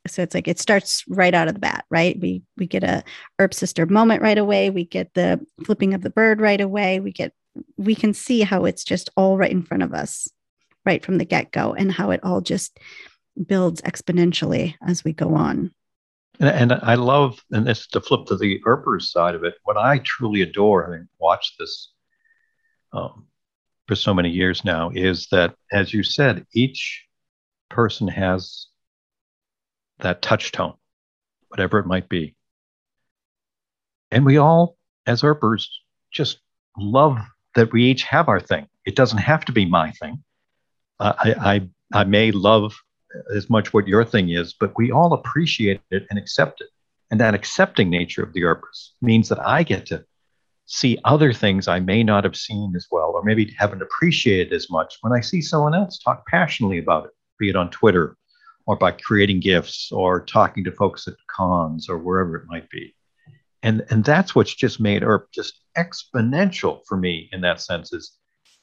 [0.07, 2.19] so it's like it starts right out of the bat right?
[2.21, 3.05] We we get a
[3.39, 4.71] herb sister moment right away.
[4.71, 7.01] We get the flipping of the bird right away.
[7.01, 7.33] We get
[7.77, 10.29] we can see how it's just all right in front of us
[10.87, 12.79] right from the get-go and how it all just
[13.47, 15.73] builds exponentially as we go on
[16.39, 19.77] and, and i love and this to flip to the Earpers side of it what
[19.77, 21.93] i truly adore having watched this
[22.93, 23.27] um,
[23.87, 27.05] for so many years now is that as you said each
[27.69, 28.67] person has
[30.01, 30.75] that touch tone
[31.49, 32.35] whatever it might be
[34.11, 34.77] and we all
[35.07, 35.81] as Earpers
[36.13, 36.39] just
[36.77, 37.19] love
[37.55, 38.67] that we each have our thing.
[38.85, 40.23] It doesn't have to be my thing.
[40.99, 41.35] Uh, I,
[41.93, 42.75] I, I may love
[43.35, 46.69] as much what your thing is, but we all appreciate it and accept it.
[47.11, 50.05] And that accepting nature of the Earpers means that I get to
[50.67, 54.71] see other things I may not have seen as well, or maybe haven't appreciated as
[54.71, 58.17] much when I see someone else talk passionately about it, be it on Twitter
[58.67, 62.95] or by creating gifts or talking to folks at cons or wherever it might be
[63.63, 68.17] and and that's what's just made Earp just exponential for me in that sense is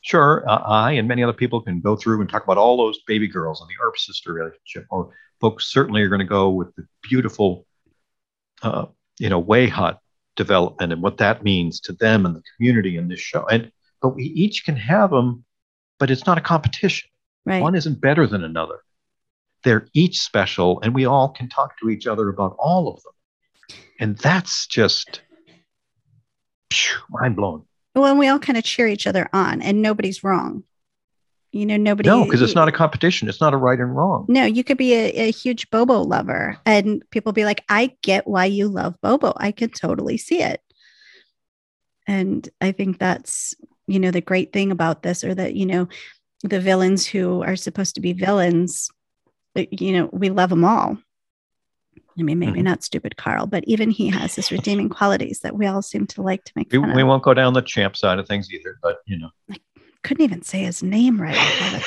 [0.08, 3.00] sure uh, i and many other people can go through and talk about all those
[3.08, 6.74] baby girls and the Earp sister relationship or folks certainly are going to go with
[6.76, 7.66] the beautiful
[8.64, 8.86] uh,
[9.20, 10.00] you know WayHaught
[10.36, 13.72] development and what that means to them and the community in this show and
[14.02, 15.44] but we each can have them
[16.00, 17.10] but it's not a competition
[17.46, 17.62] right.
[17.62, 18.80] one isn't better than another
[19.64, 23.14] they're each special and we all can talk to each other about all of them
[24.00, 25.22] and that's just
[27.10, 27.66] mind blowing.
[27.98, 30.64] Well, and we all kind of cheer each other on, and nobody's wrong.
[31.52, 32.08] You know, nobody.
[32.08, 33.28] No, because it's not a competition.
[33.28, 34.26] It's not a right and wrong.
[34.30, 38.28] No, you could be a, a, huge Bobo lover, and people be like, "I get
[38.28, 39.34] why you love Bobo.
[39.38, 40.62] I can totally see it."
[42.06, 43.56] And I think that's
[43.88, 45.88] you know the great thing about this, or that you know
[46.44, 48.92] the villains who are supposed to be villains,
[49.56, 50.98] uh, you know, we love them all.
[52.20, 52.64] I mean, maybe mm-hmm.
[52.64, 56.22] not stupid Carl, but even he has his redeeming qualities that we all seem to
[56.22, 58.98] like to make we, we won't go down the champ side of things either, but
[59.06, 59.30] you know.
[59.52, 59.58] I
[60.04, 61.38] couldn't even say his name right.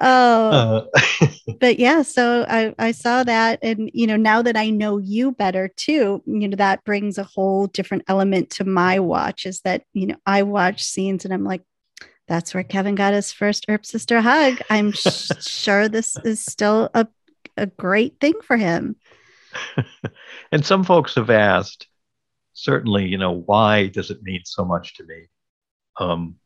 [0.00, 0.86] oh, uh.
[1.60, 3.58] but yeah, so I, I saw that.
[3.62, 7.24] And, you know, now that I know you better too, you know, that brings a
[7.24, 11.44] whole different element to my watch is that, you know, I watch scenes and I'm
[11.44, 11.62] like,
[12.26, 14.60] that's where Kevin got his first Earp sister hug.
[14.70, 17.06] I'm sh- sure this is still a
[17.56, 18.96] a great thing for him.
[20.52, 21.86] and some folks have asked,
[22.52, 25.26] certainly, you know, why does it mean so much to me?
[25.98, 26.36] Um,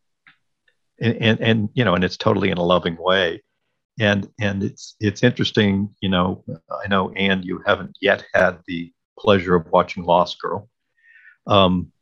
[1.01, 3.43] and, and, and, you know, and it's totally in a loving way.
[4.01, 5.94] and and it's it's interesting.
[6.01, 10.68] You know, I know, and you haven't yet had the pleasure of watching Lost Girl.
[11.47, 11.93] Um,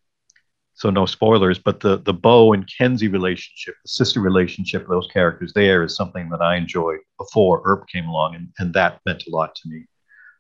[0.77, 5.53] so no spoilers, but the the Bo and Kenzie relationship, the sister relationship those characters
[5.55, 9.35] there is something that I enjoyed before Earp came along, and, and that meant a
[9.35, 9.87] lot to me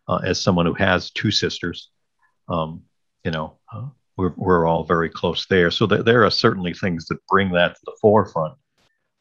[0.08, 1.88] uh, as someone who has two sisters.
[2.50, 2.82] Um,
[3.24, 3.86] you know, uh,
[4.18, 7.74] we're we're all very close there, so th- there are certainly things that bring that
[7.74, 8.54] to the forefront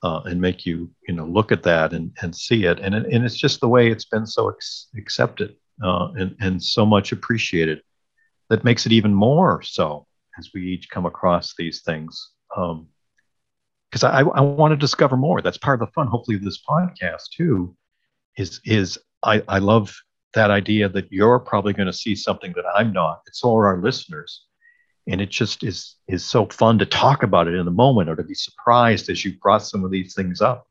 [0.04, 3.24] uh, and make you you know look at that and and see it, and and
[3.26, 7.82] it's just the way it's been so ex- accepted uh, and and so much appreciated
[8.50, 10.06] that makes it even more so
[10.38, 12.32] as we each come across these things.
[12.50, 15.42] because um, I, I want to discover more.
[15.42, 17.76] That's part of the fun, hopefully, this podcast too.
[18.38, 19.96] Is is I, I love
[20.34, 23.22] that idea that you're probably going to see something that I'm not.
[23.28, 24.46] It's all our listeners,
[25.08, 28.16] and it just is is so fun to talk about it in the moment or
[28.16, 30.68] to be surprised as you brought some of these things up,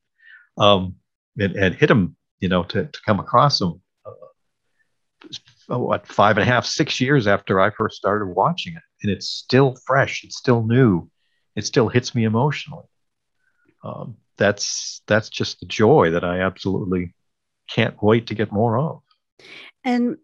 [0.59, 0.97] um,
[1.39, 3.81] and, and hit them, you know, to to come across them.
[4.05, 4.11] Uh,
[5.69, 9.29] what five and a half, six years after I first started watching it and it's
[9.29, 10.25] still fresh.
[10.25, 11.09] It's still new.
[11.55, 12.87] It still hits me emotionally.
[13.85, 17.15] Um, that's that's just the joy that I absolutely
[17.69, 19.03] can't wait to get more of.
[19.85, 20.17] And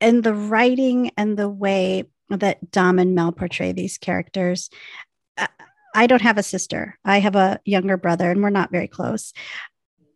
[0.00, 4.70] and the writing and the way that Dom and Mel portray these characters.
[5.94, 6.98] I don't have a sister.
[7.04, 9.32] I have a younger brother, and we're not very close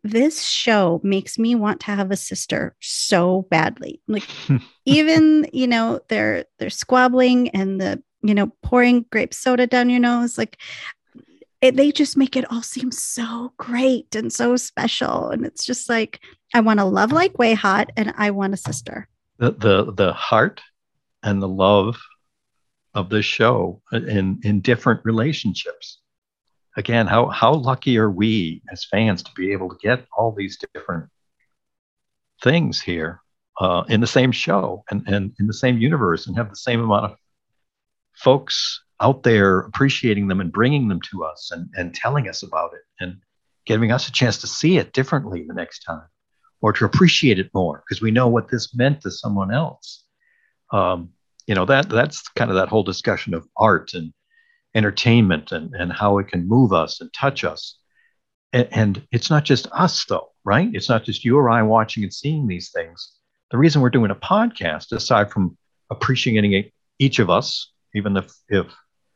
[0.03, 4.01] this show makes me want to have a sister so badly.
[4.07, 4.27] Like
[4.85, 9.99] even, you know, they're they're squabbling and the, you know, pouring grape soda down your
[9.99, 10.59] nose like
[11.61, 15.87] it, they just make it all seem so great and so special and it's just
[15.87, 16.19] like
[16.53, 19.07] I want to love like WayHaught and I want a sister.
[19.37, 20.61] The the the heart
[21.23, 21.97] and the love
[22.93, 25.99] of this show in in different relationships
[26.77, 30.57] again, how how lucky are we as fans to be able to get all these
[30.73, 31.09] different
[32.41, 33.21] things here
[33.59, 36.81] uh, in the same show and, and in the same universe and have the same
[36.81, 37.17] amount of
[38.13, 42.73] folks out there appreciating them and bringing them to us and, and telling us about
[42.73, 43.17] it and
[43.65, 46.07] giving us a chance to see it differently the next time
[46.61, 50.05] or to appreciate it more because we know what this meant to someone else.
[50.71, 51.09] Um,
[51.47, 54.13] you know that that's kind of that whole discussion of art and
[54.75, 57.77] entertainment and, and how it can move us and touch us.
[58.51, 60.69] And, and it's not just us, though, right?
[60.73, 63.13] It's not just you or I watching and seeing these things.
[63.51, 65.57] The reason we're doing a podcast, aside from
[65.89, 68.67] appreciating each of us, even if, if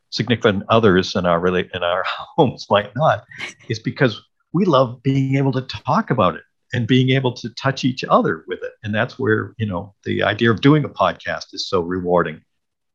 [0.09, 2.03] significant others in our really in our
[2.37, 3.25] homes might not,
[3.67, 4.21] is because
[4.53, 6.43] we love being able to talk about it
[6.73, 8.73] and being able to touch each other with it.
[8.83, 12.41] And that's where, you know, the idea of doing a podcast is so rewarding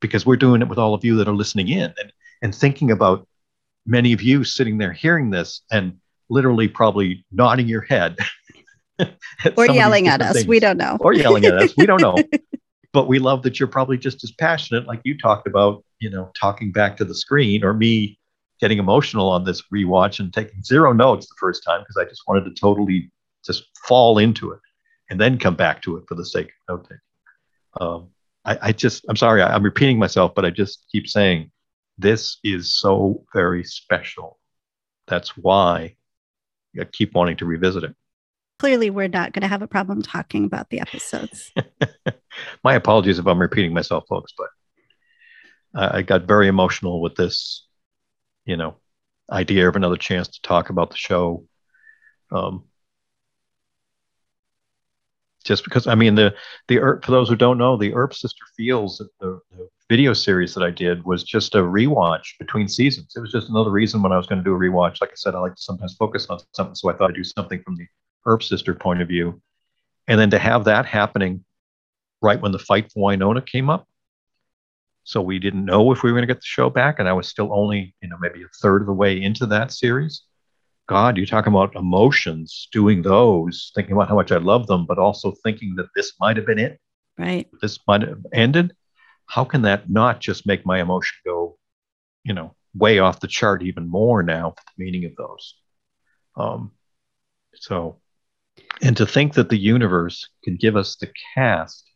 [0.00, 1.92] because we're doing it with all of you that are listening in.
[1.98, 3.26] And and thinking about
[3.86, 5.98] many of you sitting there hearing this and
[6.28, 8.16] literally probably nodding your head
[9.56, 10.34] or yelling at us.
[10.34, 10.46] Things.
[10.46, 10.98] We don't know.
[11.00, 11.74] Or yelling at us.
[11.76, 12.16] We don't know.
[12.92, 16.30] but we love that you're probably just as passionate, like you talked about, you know,
[16.38, 18.18] talking back to the screen or me
[18.60, 22.22] getting emotional on this rewatch and taking zero notes the first time because I just
[22.28, 23.10] wanted to totally
[23.44, 24.60] just fall into it
[25.10, 26.98] and then come back to it for the sake of note taking.
[27.80, 28.08] Um,
[28.44, 31.50] I, I, just, I'm sorry, I, I'm repeating myself, but I just keep saying
[31.98, 34.38] this is so very special.
[35.06, 35.96] That's why
[36.78, 37.94] I keep wanting to revisit it.
[38.58, 41.52] Clearly, we're not going to have a problem talking about the episodes.
[42.64, 44.48] My apologies if I'm repeating myself, folks, but
[45.74, 47.66] I got very emotional with this,
[48.44, 48.76] you know,
[49.30, 51.46] idea of another chance to talk about the show.
[52.30, 52.64] Um,
[55.42, 56.34] just because I mean the
[56.68, 60.62] the for those who don't know, the Earp Sister Feels the, the video series that
[60.62, 63.12] I did was just a rewatch between seasons.
[63.16, 65.00] It was just another reason when I was going to do a rewatch.
[65.00, 67.24] Like I said, I like to sometimes focus on something, so I thought I'd do
[67.24, 67.86] something from the
[68.26, 69.40] Earp Sister point of view,
[70.08, 71.44] and then to have that happening
[72.20, 73.88] right when the fight for Wynonna came up.
[75.04, 77.12] So we didn't know if we were going to get the show back, and I
[77.12, 80.22] was still only, you know, maybe a third of the way into that series.
[80.88, 84.98] God, you talk about emotions, doing those, thinking about how much I love them, but
[84.98, 86.80] also thinking that this might have been it.
[87.16, 87.48] Right.
[87.60, 88.74] This might have ended.
[89.26, 91.56] How can that not just make my emotion go,
[92.24, 95.54] you know, way off the chart even more now for the meaning of those?
[96.36, 96.72] Um,
[97.54, 98.00] so,
[98.82, 101.88] and to think that the universe can give us the cast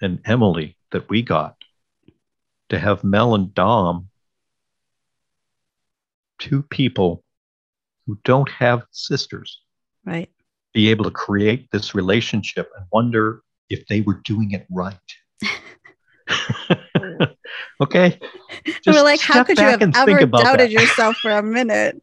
[0.00, 1.56] and Emily that we got
[2.68, 4.08] to have Mel and Dom,
[6.38, 7.24] two people
[8.08, 9.60] who don't have sisters
[10.04, 10.28] right
[10.74, 14.96] be able to create this relationship and wonder if they were doing it right
[17.80, 18.18] okay
[18.66, 22.02] Just we're like how could you have ever doubted yourself for a minute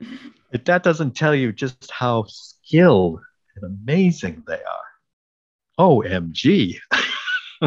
[0.52, 3.20] if that doesn't tell you just how skilled
[3.56, 4.84] and amazing they are.
[5.78, 6.76] OMG.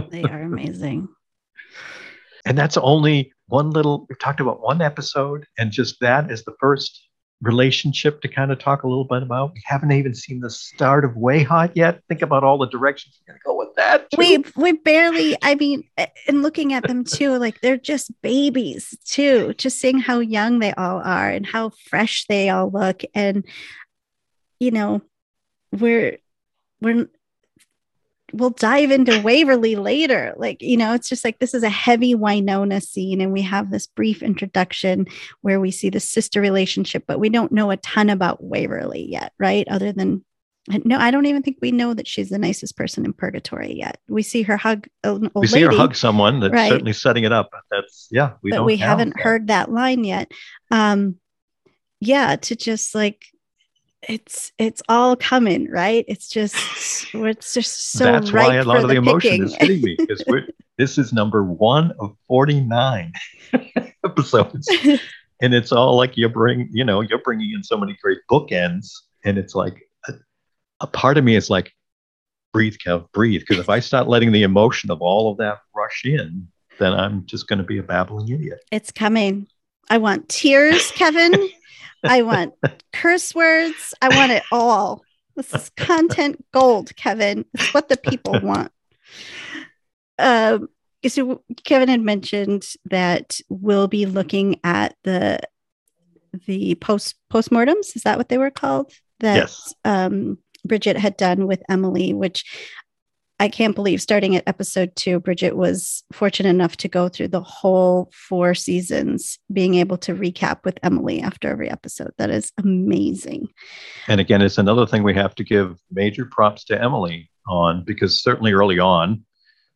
[0.10, 1.08] they are amazing.
[2.46, 6.56] And that's only one little, we've talked about one episode, and just that is the
[6.60, 7.08] first
[7.44, 9.54] relationship to kind of talk a little bit about.
[9.54, 12.02] We haven't even seen the start of WayHaught yet.
[12.08, 14.08] Think about all the directions we're going to go with that.
[14.18, 15.38] We we barely.
[15.42, 15.84] I mean,
[16.28, 19.54] and looking at them too, like they're just babies too.
[19.54, 23.46] Just seeing how young they all are and how fresh they all look, and
[24.60, 25.02] you know,
[25.72, 26.18] we're
[26.82, 27.08] we're
[28.34, 30.34] we'll dive into Waverly later.
[30.36, 33.72] Like, you know, it's just like this is a heavy Wynonna scene, and we have
[33.72, 35.08] this brief introduction
[35.42, 39.34] where we see the sister relationship, but we don't know a ton about Waverly yet,
[39.40, 39.68] right?
[39.70, 40.26] Other than
[40.86, 44.00] no, I don't even think we know that she's the nicest person in purgatory yet.
[44.08, 46.70] We see her hug an old We see lady, her hug someone that's right?
[46.70, 47.52] certainly setting it up.
[47.70, 50.32] That's yeah, we but we haven't heard that line yet.
[50.72, 51.18] Um,
[52.00, 53.26] yeah, to just like
[54.08, 56.06] it's it's all coming, right?
[56.08, 56.56] It's just
[57.14, 60.48] it's just so That's why a lot of the, emotion is hitting me because we're
[60.78, 63.14] this is number one of 49
[64.06, 64.70] episodes.
[65.42, 68.90] and it's all like you bring, you know, you're bringing in so many great bookends.
[69.26, 70.14] And it's like a,
[70.82, 71.72] a part of me is like,
[72.52, 73.42] breathe, Kev, breathe.
[73.42, 76.48] Because if I start letting the emotion of all of that rush in,
[76.80, 78.60] then I'm just going to be a babbling idiot.
[78.72, 79.48] It's coming.
[79.90, 81.34] I want tears, Kevin.
[82.04, 82.54] I want
[82.92, 83.94] curse words.
[84.02, 85.04] I want it all.
[85.36, 87.46] This is content gold, Kevin.
[87.54, 88.72] It's what the people want.
[90.20, 90.68] Um,
[91.08, 95.40] so Kevin had mentioned that we'll be looking at the
[96.48, 97.96] the post postmortems.
[97.96, 98.92] Is that what they were called?
[99.20, 99.74] That Yes.
[99.86, 102.44] um, Bridget had done with Emily, which
[103.40, 107.42] I can't believe starting at episode two, Bridget was fortunate enough to go through the
[107.42, 112.12] whole four seasons, being able to recap with Emily after every episode.
[112.18, 113.50] That is amazing.
[114.08, 118.22] And again, it's another thing we have to give major props to Emily on because
[118.22, 119.26] certainly early on,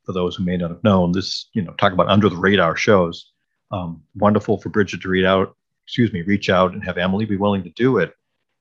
[0.06, 2.78] for those who may not have known, this, you know, talk about under the radar
[2.78, 3.34] shows.
[3.72, 7.36] Um, wonderful for Bridget to read out, excuse me, reach out and have Emily be
[7.36, 8.14] willing to do it.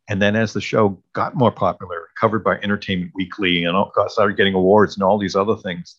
[0.08, 4.36] And then as the show got more popular, covered by Entertainment Weekly and all, started
[4.36, 5.96] getting awards and all these other things,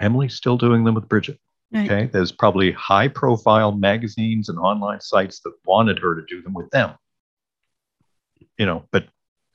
[0.00, 1.38] Emily's still doing them with Bridget.
[1.72, 1.90] Right.
[1.90, 2.10] Okay.
[2.10, 6.70] There's probably high profile magazines and online sites that wanted her to do them with
[6.70, 6.94] them.
[8.58, 9.06] You know, but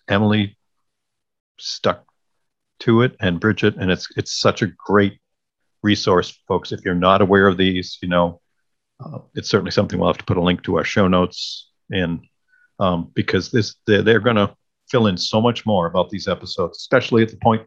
[0.07, 0.57] Emily
[1.57, 2.05] stuck
[2.79, 5.19] to it and Bridget, and it's it's such a great
[5.83, 6.71] resource, folks.
[6.71, 8.41] If you're not aware of these, you know,
[9.03, 12.21] uh, it's certainly something we'll have to put a link to our show notes in
[12.79, 14.55] um, because this they're, they're going to
[14.89, 17.61] fill in so much more about these episodes, especially at the point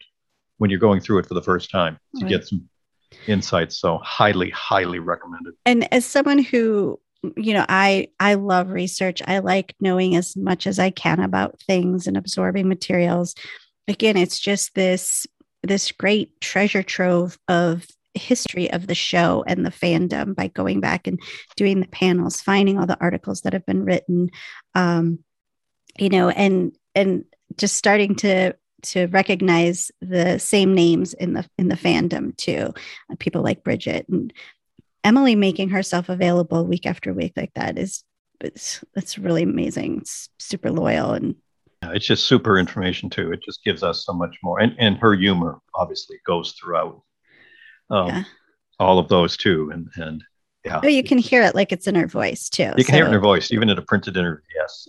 [0.59, 2.28] when you're going through it for the first time to Right.
[2.30, 2.68] get some
[3.26, 3.78] insights.
[3.78, 5.55] So highly, highly recommended.
[5.66, 7.01] and as someone who
[7.36, 11.59] you know i i love research i like knowing as much as i can about
[11.66, 13.35] things and absorbing materials
[13.89, 15.26] again it's just this
[15.64, 17.85] this great treasure trove of
[18.18, 21.20] history of the show and the fandom by going back and
[21.56, 24.30] doing the panels finding all the articles that have been written
[24.74, 25.18] um
[25.98, 27.24] you know and and
[27.56, 32.72] just starting to to recognize the same names in the in the fandom too
[33.10, 34.32] Uh, people like bridget and
[35.04, 38.04] Emily making herself available week after week like that is
[38.40, 39.98] it's it's really amazing.
[39.98, 41.34] It's super loyal and
[41.82, 43.32] Yeah, it's just super information too.
[43.32, 47.02] It just gives us so much more, and and her humor obviously goes throughout
[47.90, 48.23] um, Yeah.
[48.78, 49.70] all of those too.
[49.73, 50.24] And and
[50.65, 52.73] yeah, oh, you can hear it like it's in her voice too.
[52.77, 54.43] you can hear it in her voice, even in a printed interview.
[54.55, 54.89] Yes,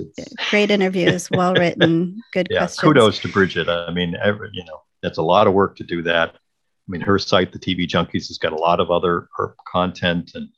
[0.50, 2.60] Great interviews, well written, good yeah.
[2.60, 2.80] questions.
[2.82, 3.70] Kudos to Bridget.
[3.70, 6.32] I mean, every, you know, that's a lot of work to do that.
[6.36, 10.32] I mean, her site, the TV Junkies, has got a lot of other her content,
[10.34, 10.50] and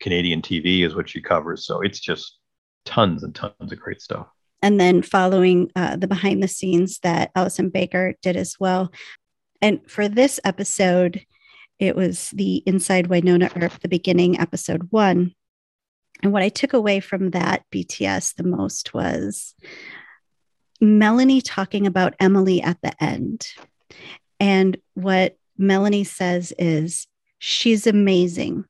[0.00, 1.64] Canadian TV is what she covers.
[1.66, 2.38] So it's just
[2.84, 4.26] tons and tons of great stuff.
[4.62, 8.92] and then following uh, the behind the scenes that Allison Baker did as well.
[9.62, 11.24] And for this episode,
[11.78, 15.34] it was the Inside Wynonna Earp, the beginning episode one.
[16.22, 19.54] And what I took away from that BTS the most was
[20.80, 23.46] Melanie talking about Emily at the end.
[24.40, 27.06] And what Melanie says is,
[27.38, 28.64] she's amazing.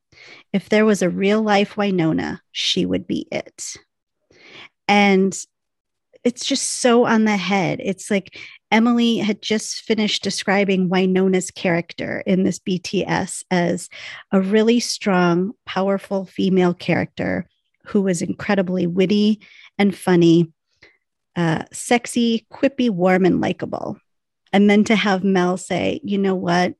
[0.52, 3.76] If there was a real life Wynonna, she would be it.
[4.86, 5.36] And
[6.24, 7.80] it's just so on the head.
[7.82, 8.38] It's like
[8.70, 13.88] Emily had just finished describing Wynonna's character in this BTS as
[14.30, 17.46] a really strong, powerful female character
[17.86, 19.40] who was incredibly witty
[19.78, 20.52] and funny,
[21.36, 23.98] uh, sexy, quippy, warm, and likable.
[24.52, 26.74] And then to have Mel say, you know what?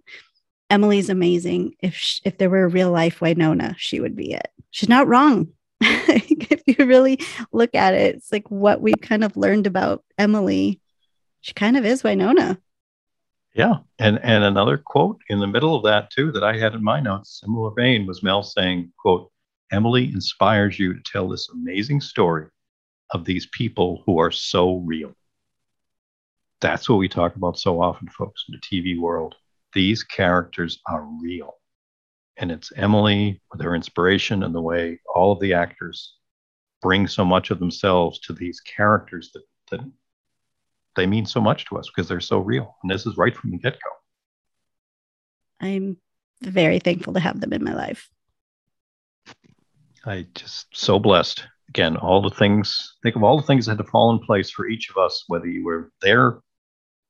[0.71, 1.75] Emily's amazing.
[1.81, 4.49] If if there were a real life Wynonna, she would be it.
[4.71, 5.49] She's not wrong.
[5.81, 7.21] if you really
[7.53, 10.81] look at it, it's like what we kind of learned about Emily.
[11.49, 12.61] She kind of is Wynonna.
[13.55, 16.85] Yeah, and and another quote in the middle of that too that I had in
[16.85, 19.33] my notes, similar vein, was Mel saying, "quote
[19.73, 22.49] Emily inspires you to tell this amazing story
[23.15, 25.15] of these people who are so real."
[26.61, 29.35] That's what we talk about so often, folks, in the TV world.
[29.73, 31.55] These characters are real,
[32.37, 36.13] and it's Emily with her inspiration and the way all of the actors
[36.83, 39.81] bring so much of themselves to these characters that that
[40.99, 42.77] they mean so much to us because they're so real.
[42.83, 43.91] And this is right from the get go.
[45.67, 45.97] I'm
[46.43, 48.11] very thankful to have them in my life.
[50.05, 51.45] I just so blessed.
[51.69, 54.51] Again, all the things, think of all the things that had to fall in place
[54.51, 56.41] for each of us, whether you were there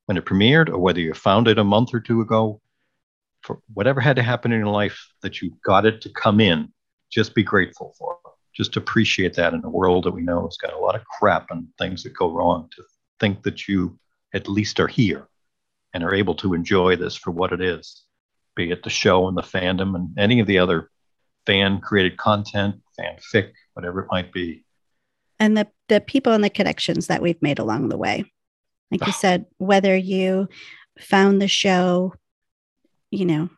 [0.05, 2.61] when it premiered or whether you found it a month or two ago.
[3.43, 6.73] For whatever had to happen in your life that you got it to come in,
[7.09, 8.17] just be grateful for.
[8.53, 11.47] Just appreciate that in a world that we know has got a lot of crap
[11.51, 12.67] and things that go wrong.
[12.75, 12.83] To
[13.19, 13.97] think that you
[14.33, 15.27] at least are here
[15.93, 18.03] and are able to enjoy this for what it is,
[18.55, 20.89] be it the show and the fandom and any of the other
[21.45, 24.63] fan created content, fanfic, whatever it might be.
[25.39, 28.25] And the, the people and the connections that we've made along the way.
[28.91, 30.49] Like you said, whether you
[30.99, 32.13] found the show,
[33.11, 33.49] you know,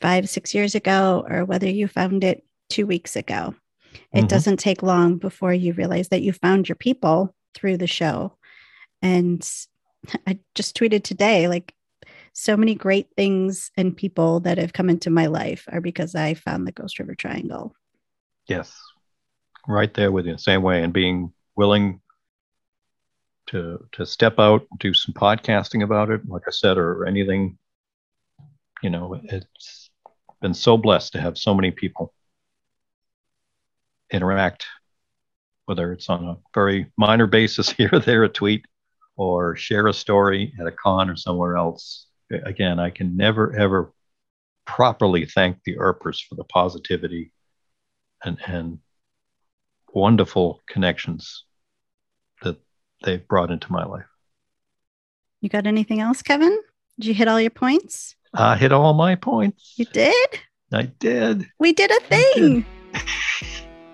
[0.00, 3.54] five, six years ago, or whether you found it two weeks ago,
[4.12, 4.26] it mm-hmm.
[4.26, 8.36] doesn't take long before you realize that you found your people through the show
[9.04, 9.48] and
[10.26, 11.74] I just tweeted today, like,
[12.32, 16.34] so many great things and people that have come into my life are because I
[16.34, 17.76] found the Ghost River Triangle.
[18.48, 18.76] Yes.
[19.68, 22.00] Right there with you, same way, and being willing
[23.46, 27.56] to to step out, do some podcasting about it, like I said, or anything.
[28.82, 29.90] You know, it's
[30.42, 32.12] been so blessed to have so many people
[34.10, 34.66] interact,
[35.66, 38.66] whether it's on a very minor basis here or there, a tweet,
[39.16, 42.06] or share a story at a con or somewhere else.
[42.30, 43.92] Again, I can never ever
[44.66, 47.32] properly thank the Earpers for the positivity
[48.24, 48.78] and, and
[49.92, 51.44] wonderful connections
[52.42, 52.58] that
[53.04, 54.06] they've brought into my life.
[55.40, 56.58] You got anything else, Kevin?
[56.98, 58.16] Did you hit all your points?
[58.32, 59.74] I hit all my points.
[59.76, 60.40] You did?
[60.72, 61.46] I did.
[61.58, 62.64] We did a thing.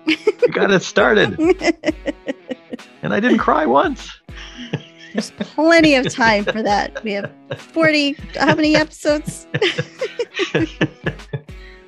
[0.05, 1.37] we got it started.
[3.01, 4.19] and I didn't cry once.
[5.13, 7.03] There's plenty of time for that.
[7.03, 9.47] We have 40, how many episodes?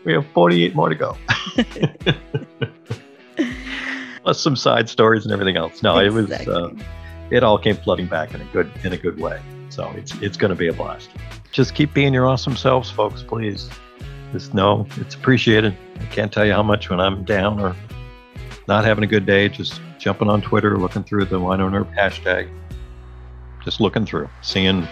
[0.06, 1.18] we have 48 more to go.
[4.24, 5.84] Plus some side stories and everything else.
[5.84, 6.46] No, exactly.
[6.46, 6.70] it was uh,
[7.32, 9.42] it all came flooding back in a good in a good way.
[9.70, 11.10] So it's it's going to be a blast.
[11.52, 13.70] Just keep being your awesome selves, folks, please.
[14.32, 15.76] Just know it's appreciated.
[16.00, 17.76] I can't tell you how much when I'm down or
[18.68, 22.50] not having a good day, just jumping on Twitter, looking through the Wynonna hashtag,
[23.64, 24.88] just looking through, seeing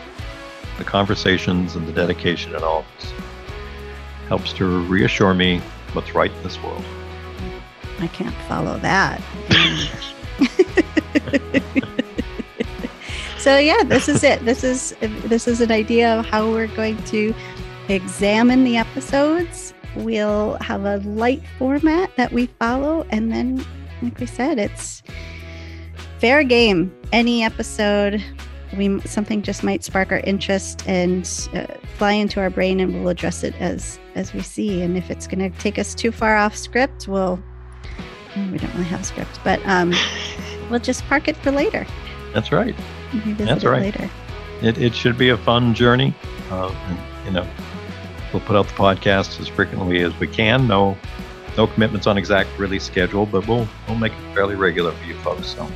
[0.77, 3.11] the conversations and the dedication and all this
[4.27, 5.59] helps to reassure me
[5.93, 6.83] what's right in this world.
[7.99, 9.21] I can't follow that.
[13.37, 14.43] so yeah, this is it.
[14.45, 14.95] This is
[15.25, 17.35] this is an idea of how we're going to
[17.89, 19.73] examine the episodes.
[19.95, 23.63] We'll have a light format that we follow, and then,
[24.01, 25.03] like we said, it's
[26.19, 26.95] fair game.
[27.11, 28.23] Any episode
[28.77, 31.23] we something just might spark our interest and
[31.53, 31.65] uh,
[31.97, 34.81] fly into our brain and we'll address it as as we see.
[34.81, 37.41] And if it's going to take us too far off script we'll
[38.51, 39.93] we don't really have script but um
[40.69, 41.85] we'll just park it for later.
[42.33, 42.75] That's right.
[43.25, 43.81] That's right.
[43.81, 44.09] later.
[44.61, 46.13] It, it should be a fun journey
[46.49, 47.47] uh, and, you know
[48.31, 50.67] we'll put out the podcast as frequently as we can.
[50.67, 50.97] No
[51.57, 55.15] no commitments on exact release schedule but we'll we'll make it fairly regular for you
[55.15, 55.69] folks so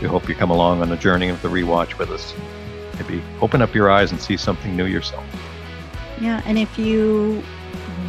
[0.00, 2.34] we hope you come along on the journey of the rewatch with us.
[2.98, 5.24] Maybe open up your eyes and see something new yourself.
[6.20, 7.42] Yeah, and if you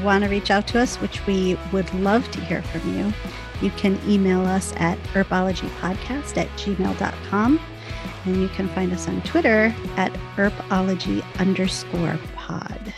[0.04, 3.14] want to reach out to us, which we would love to hear from you,
[3.62, 7.60] you can email us at earpologypodcast at gmail.com.
[8.26, 12.94] And you can find us on Twitter at earpology underscore pod.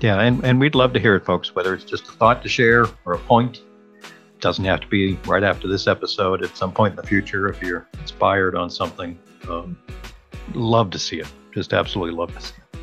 [0.00, 2.48] Yeah, and, and we'd love to hear it, folks, whether it's just a thought to
[2.48, 3.62] share or a point
[4.40, 6.42] doesn't have to be right after this episode.
[6.42, 9.18] At some point in the future, if you're inspired on something,
[9.48, 9.78] um,
[10.54, 11.26] love to see it.
[11.52, 12.80] Just absolutely love to see it.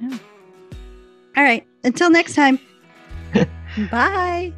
[0.00, 0.18] Yeah.
[1.36, 1.66] All right.
[1.84, 2.58] Until next time.
[3.90, 4.52] Bye.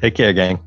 [0.00, 0.60] Take care, gang.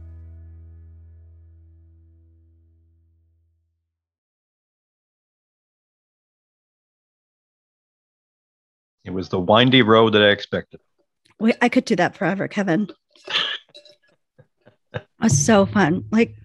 [9.05, 10.79] It was the windy road that I expected.
[11.61, 12.87] I could do that forever, Kevin
[15.23, 16.05] was so fun.
[16.11, 16.35] Like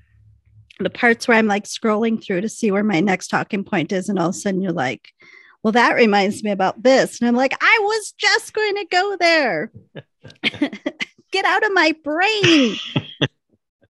[0.81, 4.09] the parts where I'm like scrolling through to see where my next talking point is,
[4.09, 5.13] and all of a sudden you're like,
[5.63, 7.21] well, that reminds me about this.
[7.21, 9.73] And I'm like, I was just going to go there.
[11.31, 12.77] Get out of my brain.